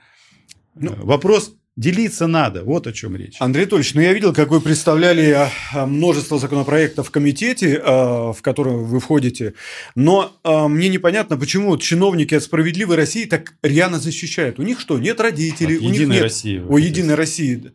[0.75, 3.37] Ну, вопрос Делиться надо, вот о чем речь.
[3.39, 8.33] Андрей Анатольевич, ну я видел, как вы представляли а, а, множество законопроектов в комитете, а,
[8.33, 9.53] в который вы входите,
[9.95, 14.59] но мне непонятно, почему чиновники от «Справедливой России» так рьяно защищают.
[14.59, 15.77] У них что, нет родителей?
[15.77, 16.23] От у них нет...
[16.23, 16.65] России.
[16.67, 17.73] О, «Единой России»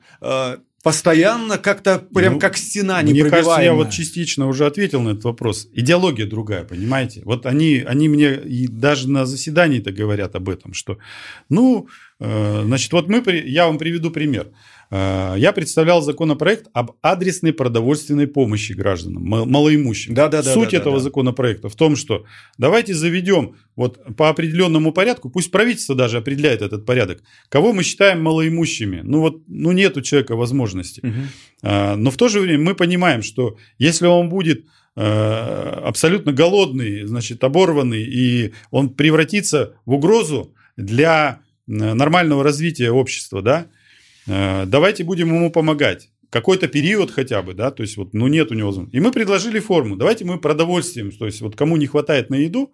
[0.84, 5.10] постоянно как-то прям ну, как стена не Мне кажется, я вот частично уже ответил на
[5.10, 5.70] этот вопрос.
[5.74, 7.22] Идеология другая, понимаете?
[7.24, 10.98] Вот они, они мне и даже на заседании-то говорят об этом, что,
[11.50, 11.88] ну,
[12.20, 14.50] э, значит, вот мы, я вам приведу пример.
[14.92, 20.14] Э, я представлял законопроект об адресной продовольственной помощи гражданам, малоимущим.
[20.14, 21.04] Да, да, да, Суть да, этого да.
[21.04, 22.26] законопроекта в том, что
[22.58, 28.22] давайте заведем вот по определенному порядку, пусть правительство даже определяет этот порядок, кого мы считаем
[28.22, 29.00] малоимущими.
[29.02, 31.00] Ну вот, ну нет у человека возможности.
[31.02, 31.68] Угу.
[31.96, 34.66] Но в то же время мы понимаем, что если он будет
[34.96, 43.68] э, абсолютно голодный, значит, оборванный, и он превратится в угрозу для нормального развития общества, да,
[44.28, 46.10] давайте будем ему помогать.
[46.30, 48.88] Какой-то период хотя бы, да, то есть вот, ну нет у него.
[48.92, 49.98] И мы предложили форму.
[49.98, 52.74] Давайте мы продовольствием, то есть вот кому не хватает на еду,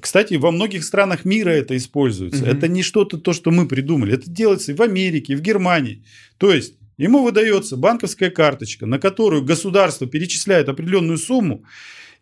[0.00, 2.42] кстати, во многих странах мира это используется.
[2.42, 2.50] Угу.
[2.50, 4.14] Это не что-то то, что мы придумали.
[4.14, 6.04] Это делается и в Америке, и в Германии.
[6.38, 11.64] То есть ему выдается банковская карточка, на которую государство перечисляет определенную сумму,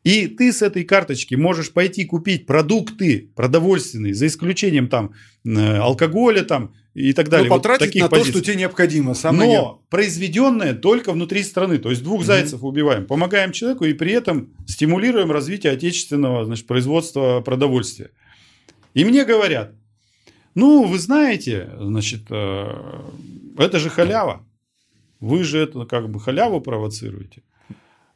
[0.05, 5.13] и ты с этой карточки можешь пойти купить продукты продовольственные, за исключением там
[5.45, 7.49] э, алкоголя там и так далее.
[7.49, 8.33] Ну, потратить вот на позиций.
[8.33, 9.15] то, что тебе необходимо.
[9.15, 9.89] Самое Но нет.
[9.89, 11.79] произведенное только внутри страны.
[11.79, 12.25] То есть двух угу.
[12.25, 13.07] зайцев убиваем.
[13.07, 18.11] Помогаем человеку и при этом стимулируем развитие отечественного значит, производства продовольствия.
[18.95, 19.75] И мне говорят,
[20.55, 22.67] ну, вы знаете, значит, э,
[23.59, 24.45] это же халява.
[25.21, 27.43] Вы же это как бы халяву провоцируете.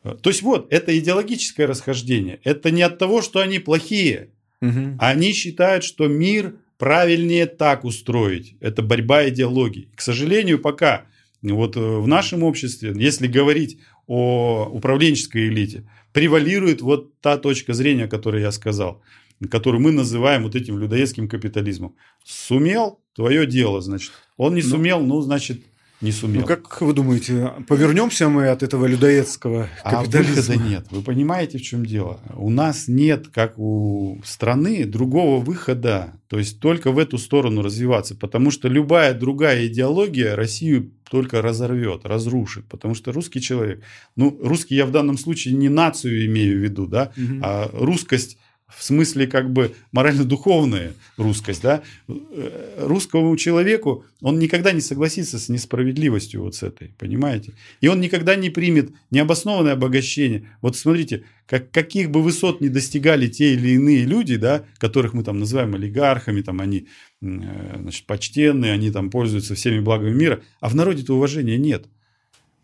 [0.02, 2.40] То есть вот, это идеологическое расхождение.
[2.42, 4.30] Это не от того, что они плохие.
[4.60, 4.96] Угу.
[4.98, 8.56] Они считают, что мир правильнее так устроить.
[8.58, 9.88] Это борьба идеологий.
[9.94, 11.04] К сожалению, пока
[11.40, 13.78] вот э, в нашем обществе, если говорить
[14.08, 19.00] о управленческой элите, превалирует вот та точка зрения, о которой я сказал,
[19.48, 21.94] которую мы называем вот этим людоедским капитализмом.
[22.24, 24.10] Сумел, твое дело, значит.
[24.36, 24.68] Он не ну.
[24.68, 25.62] сумел, ну, значит,
[26.02, 26.42] не сумел.
[26.42, 30.32] Ну, как вы думаете, повернемся мы от этого людоедского капитализма?
[30.32, 30.86] А выхода нет.
[30.90, 32.20] Вы понимаете, в чем дело?
[32.34, 36.14] У нас нет, как у страны, другого выхода.
[36.28, 38.16] То есть только в эту сторону развиваться.
[38.16, 42.66] Потому что любая другая идеология Россию только разорвет, разрушит.
[42.66, 43.82] Потому что русский человек,
[44.16, 47.40] ну, русский я в данном случае не нацию имею в виду, да, угу.
[47.42, 48.38] а русскость
[48.76, 55.48] в смысле как бы морально-духовная русскость, да, э, русскому человеку он никогда не согласится с
[55.48, 57.52] несправедливостью вот с этой, понимаете?
[57.80, 60.48] И он никогда не примет необоснованное обогащение.
[60.60, 65.24] Вот смотрите, как, каких бы высот не достигали те или иные люди, да, которых мы
[65.24, 66.88] там называем олигархами, там они
[67.20, 71.86] э, значит, почтенные, они там пользуются всеми благами мира, а в народе-то уважения нет.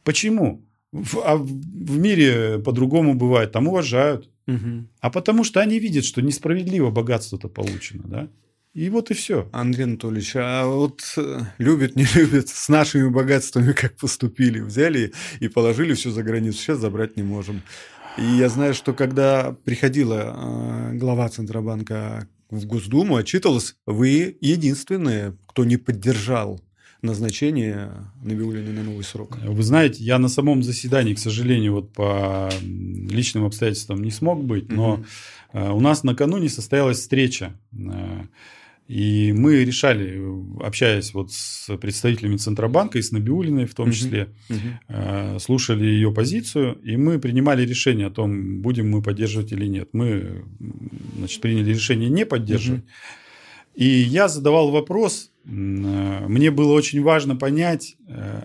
[0.05, 0.63] Почему?
[0.93, 4.31] А в мире по-другому бывает, там уважают.
[4.47, 4.87] Угу.
[5.01, 8.29] А потому что они видят, что несправедливо богатство-то получено, да?
[8.75, 9.49] И вот и все.
[9.53, 14.61] Андрей Анатольевич, а вот э, любят, не любят, с нашими богатствами как поступили?
[14.61, 17.63] Взяли и положили все за границу, сейчас забрать не можем.
[18.17, 20.35] И я знаю, что когда приходила
[20.93, 26.61] э, глава Центробанка в Госдуму, отчитывалась, вы единственные, кто не поддержал
[27.03, 27.91] назначение
[28.23, 29.39] Набиуллина на новый срок?
[29.43, 34.71] Вы знаете, я на самом заседании, к сожалению, вот по личным обстоятельствам не смог быть,
[34.71, 34.95] но
[35.53, 35.77] угу.
[35.77, 37.59] у нас накануне состоялась встреча.
[37.73, 38.25] Э,
[38.89, 40.19] и мы решали,
[40.65, 45.39] общаясь вот с представителями Центробанка и с Набиулиной в том числе, uh-huh.
[45.41, 49.91] слушали ее позицию, и мы принимали решение о том, будем мы поддерживать или нет.
[49.93, 50.43] Мы
[51.19, 52.81] значит, приняли решение не поддерживать.
[52.81, 53.75] Uh-huh.
[53.75, 58.43] И я задавал вопрос, Э, мне было очень важно понять, э,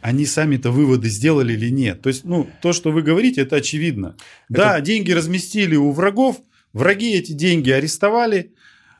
[0.00, 2.00] они сами-то выводы сделали или нет.
[2.00, 4.14] То есть, ну, то, что вы говорите, это очевидно.
[4.48, 4.58] Это...
[4.58, 6.36] Да, деньги разместили у врагов,
[6.72, 8.52] враги эти деньги арестовали.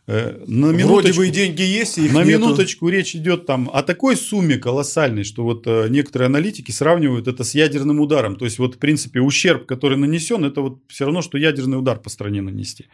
[0.09, 2.41] Э, на Вроде бы и деньги есть, и их На нету.
[2.41, 7.55] минуточку речь идет там о такой сумме колоссальной, что вот некоторые аналитики сравнивают это с
[7.55, 8.34] ядерным ударом.
[8.34, 12.01] То есть, вот, в принципе, ущерб, который нанесен, это вот все равно, что ядерный удар
[12.01, 12.86] по стране нанести.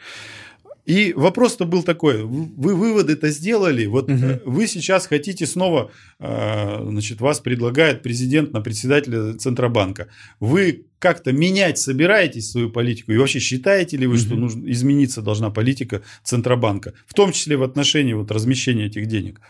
[0.84, 4.40] И вопрос-то был такой: вы выводы-то сделали, вот угу.
[4.44, 10.08] вы сейчас хотите снова, э, значит, вас предлагает президент на председателя Центробанка.
[10.40, 13.12] Вы как-то менять собираетесь свою политику?
[13.12, 14.20] И вообще считаете ли вы, угу.
[14.20, 19.40] что нужно измениться должна политика Центробанка, в том числе в отношении вот размещения этих денег?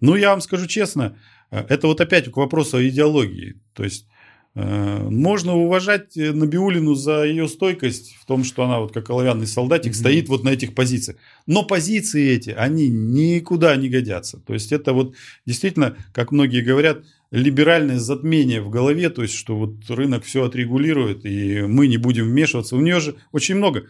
[0.00, 1.16] Ну, я вам скажу честно,
[1.52, 3.54] э, это вот опять к вопросу о идеологии.
[3.74, 4.06] То есть
[4.54, 9.92] можно уважать э, Набиулину за ее стойкость в том, что она вот как оловянный солдатик
[9.92, 9.96] mm-hmm.
[9.96, 11.16] стоит вот на этих позициях.
[11.46, 14.38] Но позиции эти, они никуда не годятся.
[14.40, 15.14] То есть это вот
[15.46, 21.24] действительно, как многие говорят, либеральное затмение в голове, то есть что вот рынок все отрегулирует
[21.24, 22.76] и мы не будем вмешиваться.
[22.76, 23.86] У нее же очень много.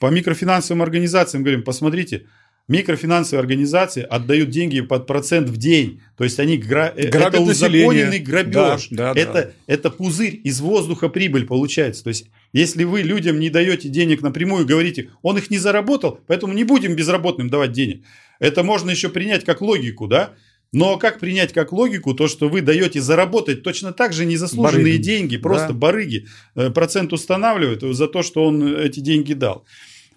[0.00, 2.26] По микрофинансовым организациям говорим, посмотрите,
[2.70, 6.00] микрофинансовые организации отдают деньги под процент в день.
[6.16, 6.92] То есть они гра...
[6.96, 8.88] Э, это узаконенный грабеж.
[8.90, 9.50] Да, да, это, да.
[9.66, 12.04] это пузырь из воздуха прибыль получается.
[12.04, 16.52] То есть если вы людям не даете денег напрямую, говорите, он их не заработал, поэтому
[16.52, 18.04] не будем безработным давать денег.
[18.38, 20.34] Это можно еще принять как логику, да?
[20.72, 25.02] Но как принять как логику то, что вы даете заработать точно так же незаслуженные барыги.
[25.02, 25.74] деньги, просто да.
[25.74, 29.64] барыги, э, процент устанавливают за то, что он эти деньги дал.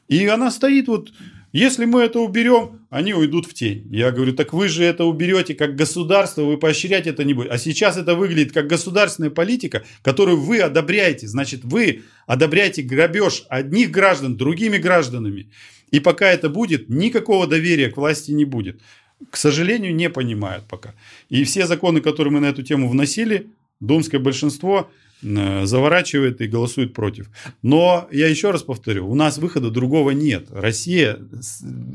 [0.07, 1.11] И она стоит вот
[1.53, 3.87] если мы это уберем, они уйдут в тень.
[3.91, 7.53] Я говорю, так вы же это уберете как государство, вы поощрять это не будете.
[7.53, 11.27] А сейчас это выглядит как государственная политика, которую вы одобряете.
[11.27, 15.51] Значит, вы одобряете грабеж одних граждан другими гражданами.
[15.91, 18.81] И пока это будет, никакого доверия к власти не будет.
[19.29, 20.95] К сожалению, не понимают пока.
[21.29, 24.89] И все законы, которые мы на эту тему вносили, думское большинство–
[25.23, 27.29] заворачивает и голосует против.
[27.61, 30.47] Но я еще раз повторю, у нас выхода другого нет.
[30.51, 31.17] Россия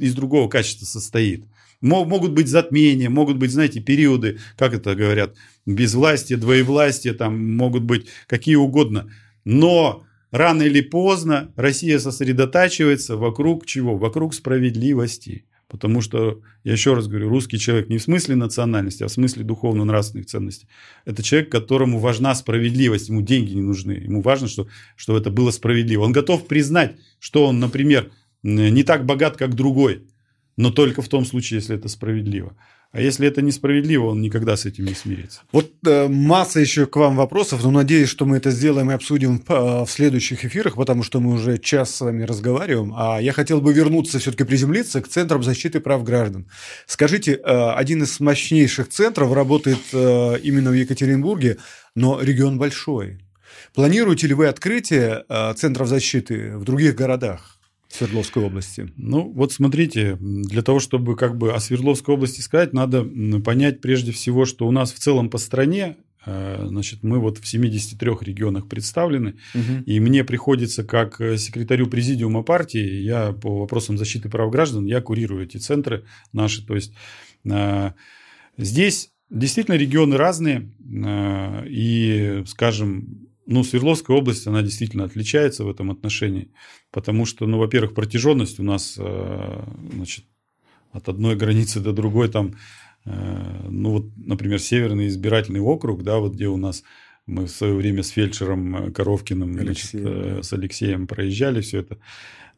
[0.01, 1.45] из другого качества состоит.
[1.81, 8.07] Могут быть затмения, могут быть, знаете, периоды, как это говорят, безвластие, двоевластие, там могут быть
[8.27, 9.13] какие угодно.
[9.45, 13.97] Но рано или поздно Россия сосредотачивается вокруг чего?
[13.97, 15.45] Вокруг справедливости.
[15.69, 19.45] Потому что, я еще раз говорю, русский человек не в смысле национальности, а в смысле
[19.45, 20.67] духовно-нравственных ценностей.
[21.05, 23.93] Это человек, которому важна справедливость, ему деньги не нужны.
[23.93, 24.67] Ему важно, что,
[24.97, 26.05] что это было справедливо.
[26.05, 28.11] Он готов признать, что он, например,
[28.43, 30.05] не так богат, как другой,
[30.57, 32.57] но только в том случае, если это справедливо.
[32.91, 35.43] А если это несправедливо, он никогда с этим не смирится.
[35.53, 39.45] Вот э, масса еще к вам вопросов, но надеюсь, что мы это сделаем и обсудим
[39.47, 42.95] э, в следующих эфирах, потому что мы уже час с вами разговариваем.
[42.97, 46.47] А я хотел бы вернуться, все-таки приземлиться к Центрам защиты прав граждан.
[46.87, 51.59] Скажите, э, один из мощнейших центров работает э, именно в Екатеринбурге,
[51.95, 53.19] но регион большой.
[53.75, 57.58] Планируете ли вы открытие э, центров защиты в других городах?
[57.89, 58.93] Свердловской области?
[58.97, 63.05] Ну, вот смотрите, для того, чтобы как бы о Свердловской области сказать, надо
[63.45, 67.49] понять прежде всего, что у нас в целом по стране э, Значит, мы вот в
[67.49, 69.83] 73 регионах представлены, угу.
[69.87, 75.01] и мне приходится как э, секретарю президиума партии, я по вопросам защиты прав граждан, я
[75.01, 76.67] курирую эти центры наши.
[76.67, 76.93] То есть
[77.51, 77.93] э,
[78.59, 80.71] здесь действительно регионы разные,
[81.69, 86.51] и, скажем, ну, Свердловская область, она действительно отличается в этом отношении,
[86.91, 90.27] потому что, ну, во-первых, протяженность у нас, э, значит,
[90.93, 92.57] от одной границы до другой там,
[93.07, 96.85] э, ну, вот, например, Северный избирательный округ, да, вот где у нас
[97.25, 100.05] мы в свое время с фельдшером Коровкиным, Алексеем.
[100.05, 101.99] Значит, э, с Алексеем проезжали все это.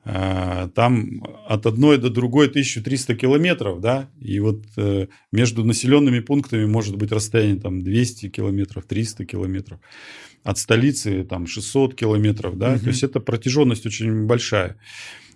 [0.03, 4.65] Там от одной до другой 1300 километров, да, и вот
[5.31, 9.79] между населенными пунктами может быть расстояние там 200 километров, 300 километров
[10.43, 12.81] от столицы там 600 километров, да, угу.
[12.81, 14.77] то есть это протяженность очень большая.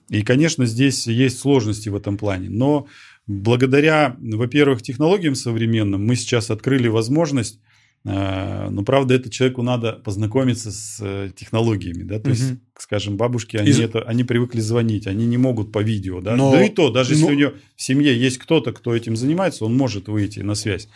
[0.08, 2.86] И, конечно, здесь есть сложности в этом плане, но
[3.26, 7.74] благодаря, во-первых, технологиям современным мы сейчас открыли возможность э,
[8.05, 12.30] но правда, это человеку надо познакомиться с э, технологиями, да, то угу.
[12.30, 12.44] есть,
[12.76, 13.80] скажем, бабушки, они, Из...
[13.80, 16.52] это, они привыкли звонить, они не могут по видео, да, но...
[16.52, 17.16] да и то, даже но...
[17.16, 20.88] если у нее в семье есть кто-то, кто этим занимается, он может выйти на связь.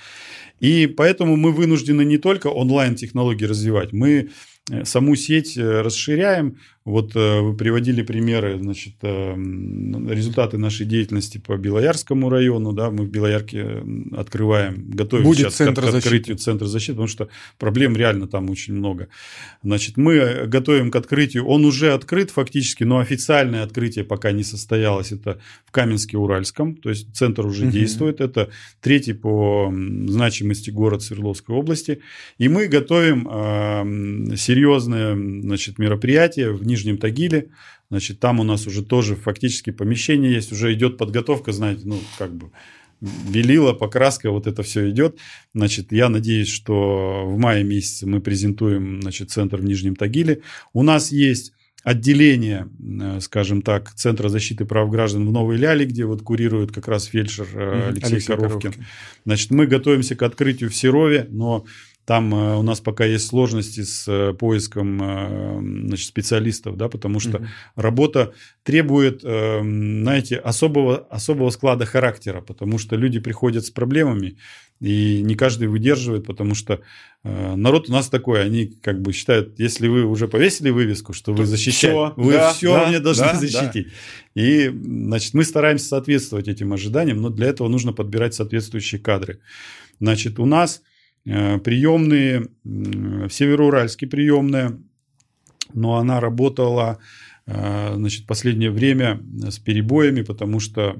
[0.60, 4.28] И поэтому мы вынуждены не только онлайн-технологии развивать, мы
[4.70, 6.58] э, саму сеть э, расширяем,
[6.88, 13.04] вот э, вы приводили примеры, значит, э, результаты нашей деятельности по Белоярскому району, да, мы
[13.04, 13.84] в Белоярке
[14.16, 17.28] открываем, готовим Будет сейчас центр к, к открытию центра защиты, потому что
[17.58, 19.08] проблем реально там очень много.
[19.62, 25.12] Значит, мы готовим к открытию, он уже открыт фактически, но официальное открытие пока не состоялось,
[25.12, 27.72] это в Каменске-Уральском, то есть центр уже угу.
[27.72, 28.48] действует, это
[28.80, 29.70] третий по
[30.06, 32.00] значимости город Свердловской области,
[32.38, 37.50] и мы готовим э, серьезное, значит, мероприятие в Нижнем Нижнем Тагиле.
[37.90, 42.34] Значит, там у нас уже тоже фактически помещение есть, уже идет подготовка, знаете, ну, как
[42.34, 42.50] бы
[43.00, 45.18] белила, покраска, вот это все идет.
[45.54, 50.42] Значит, я надеюсь, что в мае месяце мы презентуем, значит, центр в Нижнем Тагиле.
[50.72, 51.52] У нас есть
[51.84, 52.68] отделение,
[53.00, 57.04] э, скажем так, Центра защиты прав граждан в Новой Ляле, где вот курирует как раз
[57.04, 58.72] фельдшер э, Алексей, Алексей Коровкин.
[58.72, 58.86] Коровкин.
[59.24, 61.64] Значит, мы готовимся к открытию в Серове, но
[62.08, 67.20] там э, у нас пока есть сложности с э, поиском э, значит, специалистов, да, потому
[67.20, 67.46] что mm
[67.76, 68.32] работа
[68.62, 74.36] требует, знаете, особого, особого склада характера, потому что люди приходят с проблемами,
[74.80, 76.80] и не каждый выдерживает, потому что
[77.24, 81.46] народ у нас такой, они как бы считают, если вы уже повесили вывеску, что вы
[81.46, 83.86] защищаете, все, вы да, все да, мне должны да, защитить.
[84.34, 84.42] Да.
[84.42, 89.40] И, значит, мы стараемся соответствовать этим ожиданиям, но для этого нужно подбирать соответствующие кадры.
[89.98, 90.82] Значит, у нас
[91.28, 94.78] приемные, в Североуральске приемная,
[95.74, 96.98] но она работала
[97.46, 100.96] э, значит, последнее время с перебоями, потому что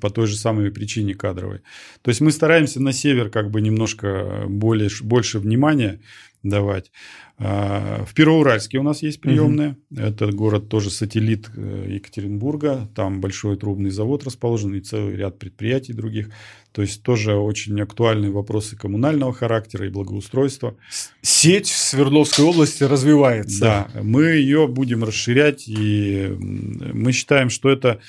[0.00, 1.60] по той же самой причине кадровой.
[2.02, 6.00] То есть мы стараемся на север как бы немножко более, больше внимания
[6.42, 6.90] давать.
[7.38, 9.76] А, в Первоуральске у нас есть приемная.
[9.90, 10.00] Угу.
[10.00, 12.88] Это город тоже сателлит э, Екатеринбурга.
[12.94, 16.30] Там большой трубный завод расположен и целый ряд предприятий других.
[16.72, 20.76] То есть тоже очень актуальные вопросы коммунального характера и благоустройства.
[21.22, 23.60] Сеть в Свердловской области развивается.
[23.60, 25.64] Да, мы ее будем расширять.
[25.68, 28.00] И мы считаем, что это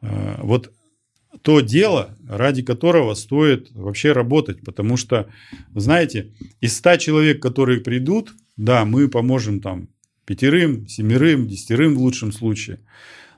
[0.00, 0.72] э, вот
[1.46, 4.64] то дело, ради которого стоит вообще работать.
[4.64, 5.28] Потому что,
[5.76, 9.88] знаете, из 100 человек, которые придут, да, мы поможем там
[10.24, 12.80] пятерым, семерым, десятерым в лучшем случае.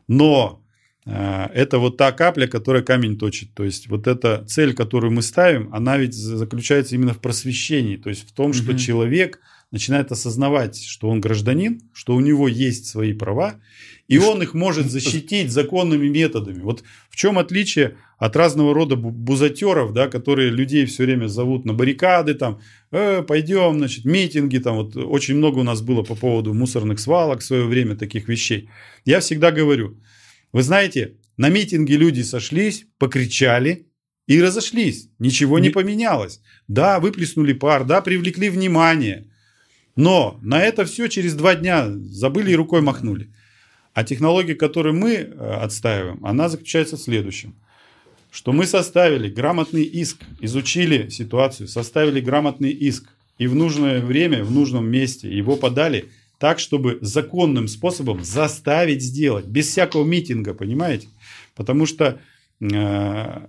[0.06, 0.64] Но
[1.05, 3.52] э, это вот та капля, которая камень точит.
[3.52, 7.98] То есть вот эта цель, которую мы ставим, она ведь заключается именно в просвещении.
[7.98, 8.78] То есть в том, что угу.
[8.78, 9.39] человек
[9.70, 13.56] начинает осознавать, что он гражданин, что у него есть свои права,
[14.09, 16.62] и он их может защитить законными методами.
[16.62, 21.74] Вот в чем отличие от разного рода бузатеров, да, которые людей все время зовут на
[21.74, 22.60] баррикады, там,
[22.90, 27.40] э, пойдем, значит, митинги, там, вот очень много у нас было по поводу мусорных свалок
[27.40, 28.70] в свое время таких вещей.
[29.05, 30.01] Я всегда говорю,
[30.52, 33.86] вы знаете, на митинге люди сошлись, покричали
[34.26, 36.40] и разошлись, ничего не поменялось.
[36.66, 39.30] Да, выплеснули пар, да, привлекли внимание,
[39.97, 43.32] но на это все через два дня забыли и рукой махнули.
[43.98, 45.24] А технология, которую мы э,
[45.60, 47.56] отстаиваем, она заключается в следующем.
[48.30, 54.52] что мы составили грамотный иск, изучили ситуацию, составили грамотный иск, и в нужное время, в
[54.52, 56.04] нужном месте его подали
[56.38, 61.08] так, чтобы законным способом заставить сделать, без всякого митинга, понимаете?
[61.56, 62.20] Потому что
[62.60, 63.46] э,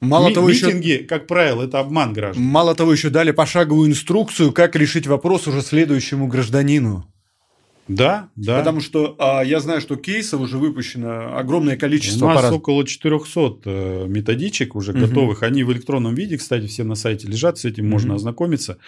[0.00, 2.44] Мало ми- того, еще митинги, как правило, это обман граждан.
[2.44, 7.06] Мало того, еще дали пошаговую инструкцию, как решить вопрос уже следующему гражданину.
[7.96, 8.58] Да, да.
[8.58, 12.26] Потому что а, я знаю, что кейсов уже выпущено огромное У количество.
[12.28, 15.00] нас по раз- около 400 э, методичек уже Мгм.
[15.06, 15.42] готовых.
[15.42, 18.16] Они в электронном виде, кстати, все на сайте лежат, с этим можно Мгм.
[18.16, 18.78] ознакомиться.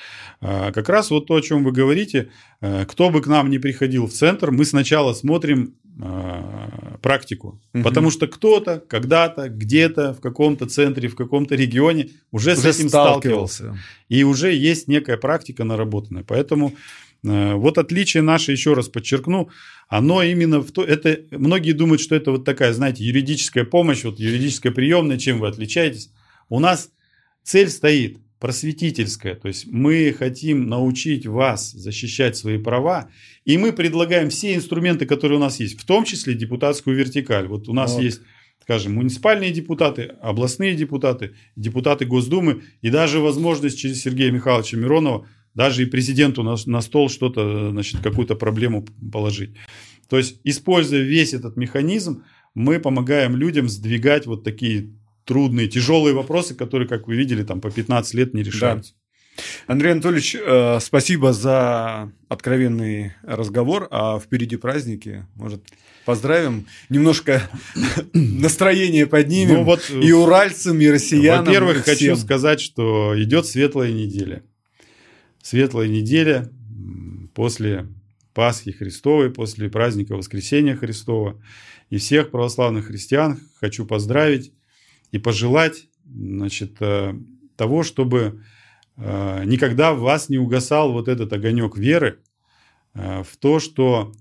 [0.40, 2.28] А, Как раз вот то, о чем вы говорите,
[2.60, 7.60] э, кто бы к нам не приходил в центр, мы сначала смотрим э, практику.
[7.74, 7.84] Мгм.
[7.84, 12.88] Потому что кто-то, когда-то, где-то, в каком-то центре, в каком-то регионе уже, с уже этим
[12.88, 13.54] сталкивался.
[13.54, 13.82] сталкивался.
[14.08, 16.24] И уже есть некая практика наработанная.
[16.26, 16.72] Поэтому
[17.22, 19.48] вот отличие наше, еще раз подчеркну,
[19.88, 24.18] оно именно в то, это, многие думают, что это вот такая, знаете, юридическая помощь, вот
[24.18, 26.10] юридическая приемная, чем вы отличаетесь.
[26.48, 26.90] У нас
[27.44, 33.08] цель стоит просветительская, то есть мы хотим научить вас защищать свои права,
[33.44, 37.46] и мы предлагаем все инструменты, которые у нас есть, в том числе депутатскую вертикаль.
[37.46, 38.02] Вот у нас Вот.
[38.02, 38.20] есть
[38.62, 45.82] скажем, муниципальные депутаты, областные депутаты, депутаты Госдумы и даже возможность через Сергея Михайловича Миронова даже
[45.82, 49.56] и президенту на, на стол что-то, значит, какую-то проблему положить.
[50.08, 52.24] То есть, используя весь этот механизм,
[52.54, 54.90] мы помогаем людям сдвигать вот такие
[55.24, 58.94] трудные, тяжелые вопросы, которые, как вы видели, там по 15 лет не решаются.
[59.66, 63.88] Андрей Анатольевич, э, спасибо за откровенный разговор.
[63.90, 65.26] А впереди праздники.
[65.34, 65.64] Может,
[66.04, 66.66] поздравим?
[66.90, 67.42] Немножко
[68.12, 69.54] настроение поднимем.
[69.54, 71.46] Ну, вот, и уральцам, и россиянам.
[71.46, 74.42] Во-первых, хочу сказать, что идет светлая неделя.
[75.42, 76.50] Светлая неделя
[77.34, 77.88] после
[78.32, 81.40] Пасхи Христовой, после праздника Воскресения Христова.
[81.90, 84.52] И всех православных христиан хочу поздравить
[85.10, 87.14] и пожелать значит, э,
[87.56, 88.42] того, чтобы
[88.96, 92.20] э, никогда в вас не угасал вот этот огонек веры
[92.94, 94.12] э, в то, что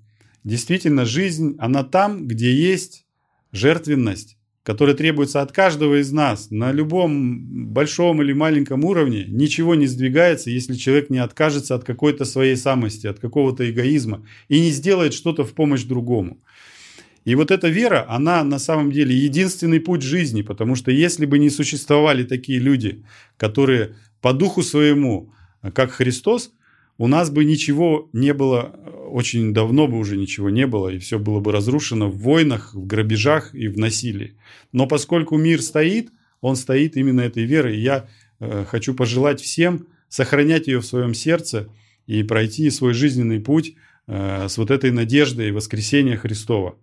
[0.43, 3.05] действительно жизнь, она там, где есть
[3.53, 9.87] жертвенность, которая требуется от каждого из нас на любом большом или маленьком уровне, ничего не
[9.87, 15.13] сдвигается, если человек не откажется от какой-то своей самости, от какого-то эгоизма и не сделает
[15.13, 16.39] что-то в помощь другому.
[17.25, 21.37] И вот эта вера, она на самом деле единственный путь жизни, потому что если бы
[21.37, 23.03] не существовали такие люди,
[23.37, 25.33] которые по духу своему,
[25.73, 26.51] как Христос,
[26.97, 28.75] у нас бы ничего не было,
[29.09, 32.85] очень давно бы уже ничего не было, и все было бы разрушено в войнах, в
[32.85, 34.35] грабежах и в насилии.
[34.71, 36.11] Но поскольку мир стоит,
[36.41, 37.77] он стоит именно этой верой.
[37.77, 38.07] И я
[38.39, 41.69] э, хочу пожелать всем сохранять ее в своем сердце
[42.05, 43.75] и пройти свой жизненный путь
[44.07, 46.75] э, с вот этой надеждой воскресения Христова.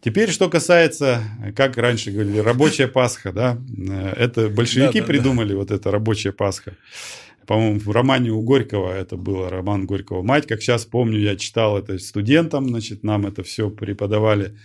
[0.00, 1.22] Теперь, что касается,
[1.56, 6.32] как раньше говорили, рабочая Пасха, да, э, это большевики Да, да, придумали вот это рабочая
[6.32, 6.76] Пасха.
[7.46, 10.46] По-моему, в романе у Горького это было роман Горького «Мать».
[10.46, 14.56] Как сейчас помню, я читал это студентам, значит, нам это все преподавали,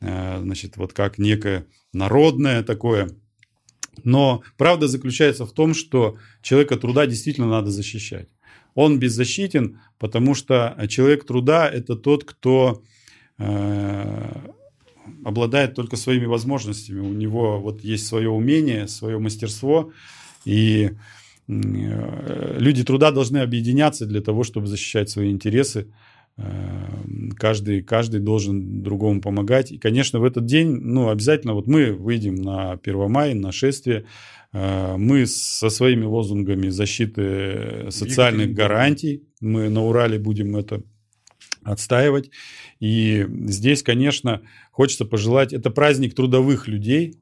[0.00, 3.10] э, значит, вот как некое народное такое.
[4.04, 8.28] Но правда заключается в том, что человека труда действительно надо защищать.
[8.74, 12.82] Он беззащитен, потому что человек труда– это тот, кто
[13.38, 14.50] э,
[15.24, 17.00] обладает только своими возможностями.
[17.00, 19.92] У него вот есть свое умение, свое мастерство,
[20.44, 20.90] и
[21.48, 25.92] люди труда должны объединяться для того, чтобы защищать свои интересы.
[26.36, 26.42] Э,
[27.38, 29.72] Каждый, каждый должен другому помогать.
[29.72, 34.06] И, конечно, в этот день, ну, обязательно, вот мы выйдем на 1 мая, на шествие,
[34.56, 40.82] Э, мы со своими лозунгами защиты социальных гарантий, мы на Урале будем это
[41.62, 42.30] отстаивать.
[42.80, 47.20] И здесь, конечно, хочется пожелать, это праздник трудовых людей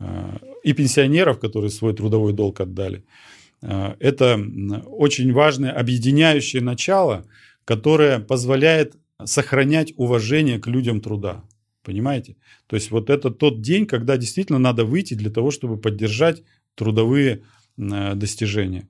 [0.00, 3.04] э, и пенсионеров, которые свой трудовой долг отдали.
[3.62, 4.40] Э, Это
[4.86, 7.24] очень важное объединяющее начало,
[7.64, 11.44] которое позволяет сохранять уважение к людям труда.
[11.82, 12.36] Понимаете?
[12.66, 16.42] То есть вот это тот день, когда действительно надо выйти для того, чтобы поддержать
[16.74, 17.42] трудовые
[17.76, 18.88] э, достижения.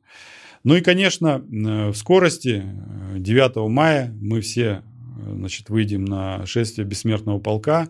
[0.65, 4.83] Ну и, конечно, э, в скорости э, 9 мая мы все
[5.27, 7.89] значит, выйдем на шествие бессмертного полка.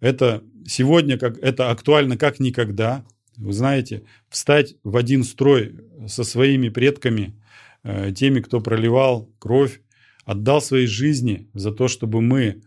[0.00, 3.04] Это сегодня как, это актуально как никогда.
[3.36, 7.34] Вы знаете, встать в один строй со своими предками,
[7.82, 9.80] э, теми, кто проливал кровь,
[10.24, 12.62] отдал свои жизни за то, чтобы мы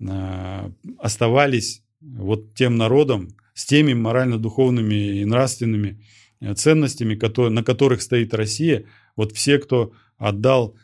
[0.00, 6.04] э, оставались вот тем народом, с теми морально-духовными и нравственными
[6.40, 7.18] э, ценностями,
[7.48, 8.84] на которых стоит Россия.
[9.16, 10.76] Вот все, кто отдал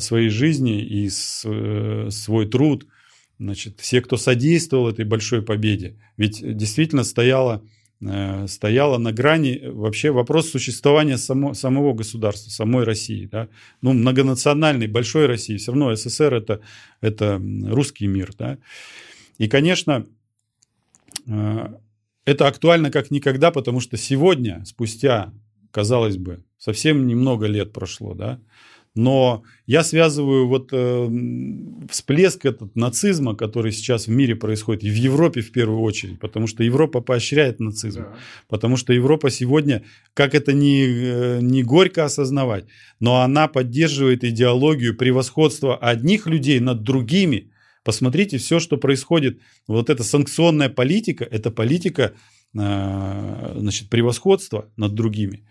[0.00, 2.86] свои жизни и свой труд,
[3.38, 5.96] значит, все, кто содействовал этой большой победе.
[6.18, 7.64] Ведь действительно стояла
[8.46, 13.26] стояла на грани вообще вопрос существования само, самого государства, самой России.
[13.26, 13.48] Да?
[13.80, 15.56] Ну, многонациональной, большой России.
[15.56, 16.60] Все равно СССР это,
[17.00, 18.32] это русский мир.
[18.38, 18.58] Да?
[19.38, 20.06] И, конечно,
[21.26, 21.74] э,
[22.24, 25.32] это актуально как никогда, потому что сегодня, спустя,
[25.70, 28.38] казалось бы, совсем немного лет прошло, да,
[28.94, 31.08] но я связываю вот э,
[31.90, 36.46] всплеск этот нацизма, который сейчас в мире происходит, и в Европе в первую очередь, потому
[36.46, 38.00] что Европа поощряет нацизм.
[38.00, 38.14] Да.
[38.48, 39.82] Потому что Европа сегодня,
[40.12, 42.66] как это не, э, не горько осознавать,
[43.00, 47.50] но она поддерживает идеологию превосходства одних людей над другими.
[47.84, 52.12] Посмотрите, все, что происходит, вот эта санкционная политика, это политика
[52.54, 55.46] э, значит, превосходства над другими.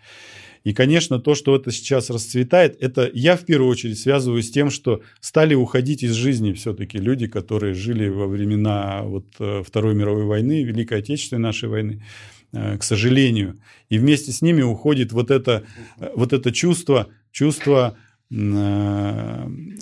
[0.64, 4.70] И, конечно, то, что это сейчас расцветает, это я в первую очередь связываю с тем,
[4.70, 10.24] что стали уходить из жизни все-таки люди, которые жили во времена вот э, Второй мировой
[10.24, 12.04] войны, Великой Отечественной нашей войны,
[12.52, 13.58] э, к сожалению.
[13.88, 15.64] И вместе с ними уходит вот это,
[15.98, 17.96] э, вот это чувство, чувство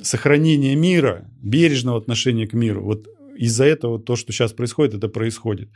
[0.02, 2.82] сохранения мира, бережного отношения к миру.
[2.82, 3.06] Вот
[3.40, 5.70] из-за этого то, что сейчас происходит, это происходит.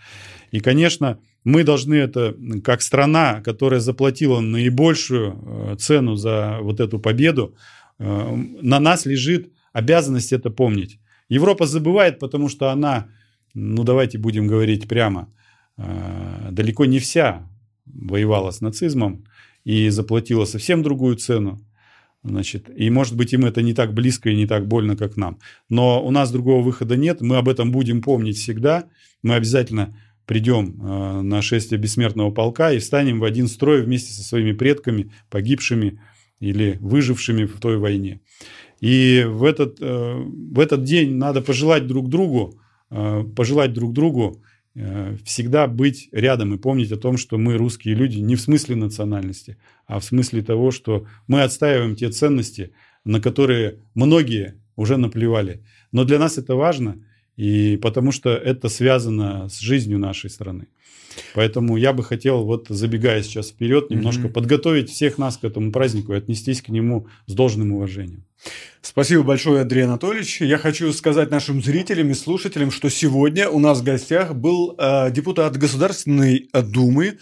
[0.53, 6.99] И, конечно, мы должны это, как страна, которая заплатила наибольшую э, цену за вот эту
[6.99, 7.57] победу,
[7.99, 10.99] э, на нас лежит обязанность это помнить.
[11.31, 13.07] Европа забывает, потому что она,
[13.55, 15.33] ну давайте будем говорить прямо,
[15.79, 17.49] э, далеко не вся
[17.87, 19.25] воевала с нацизмом
[19.65, 21.61] и заплатила совсем другую цену.
[22.25, 25.39] Значит, и может быть им это не так близко и не так больно, как нам.
[25.69, 28.89] Но у нас другого выхода нет, мы об этом будем помнить всегда.
[29.23, 29.95] Мы обязательно
[30.25, 35.13] придем э, на шествие бессмертного полка и встанем в один строй вместе со своими предками,
[35.29, 36.01] погибшими
[36.41, 38.21] или выжившими в той войне.
[38.81, 42.59] И в этот, э, в этот день надо пожелать друг другу,
[42.91, 44.43] э, пожелать друг другу
[45.25, 49.57] всегда быть рядом и помнить о том, что мы русские люди не в смысле национальности,
[49.87, 52.73] а в смысле того, что мы отстаиваем те ценности,
[53.05, 55.63] на которые многие уже наплевали.
[55.93, 56.97] Но для нас это важно–
[57.37, 60.69] и потому что это связано с жизнью нашей страны.
[61.35, 64.33] Поэтому я бы хотел, вот забегая сейчас вперед, немножко mm-hmm.
[64.33, 68.25] подготовить всех нас к этому празднику и отнестись к нему с должным уважением.
[68.83, 70.41] Спасибо большое, Андрей Анатольевич.
[70.41, 75.11] Я хочу сказать нашим зрителям и слушателям, что сегодня у нас в гостях был э,
[75.11, 77.19] депутат Государственной Думы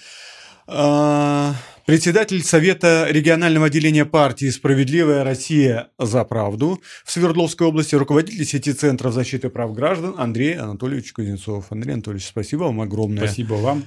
[0.66, 1.52] э,
[1.86, 9.12] Председатель Совета регионального отделения партии «Справедливая Россия за правду» в Свердловской области, руководитель сети Центров
[9.12, 11.66] защиты прав граждан Андрей Анатольевич Кузнецов.
[11.70, 13.26] Андрей Анатольевич, спасибо вам огромное.
[13.26, 13.84] Спасибо вам.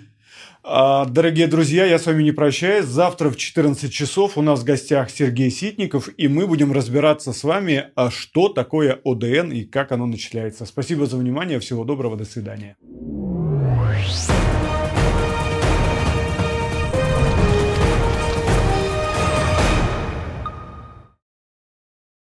[0.61, 2.85] А, дорогие друзья, я с вами не прощаюсь.
[2.85, 7.45] Завтра в 14 часов у нас в гостях Сергей Ситников, и мы будем разбираться с
[7.45, 10.65] вами, а что такое ОДН и как оно начисляется.
[10.65, 12.75] Спасибо за внимание, всего доброго, до свидания.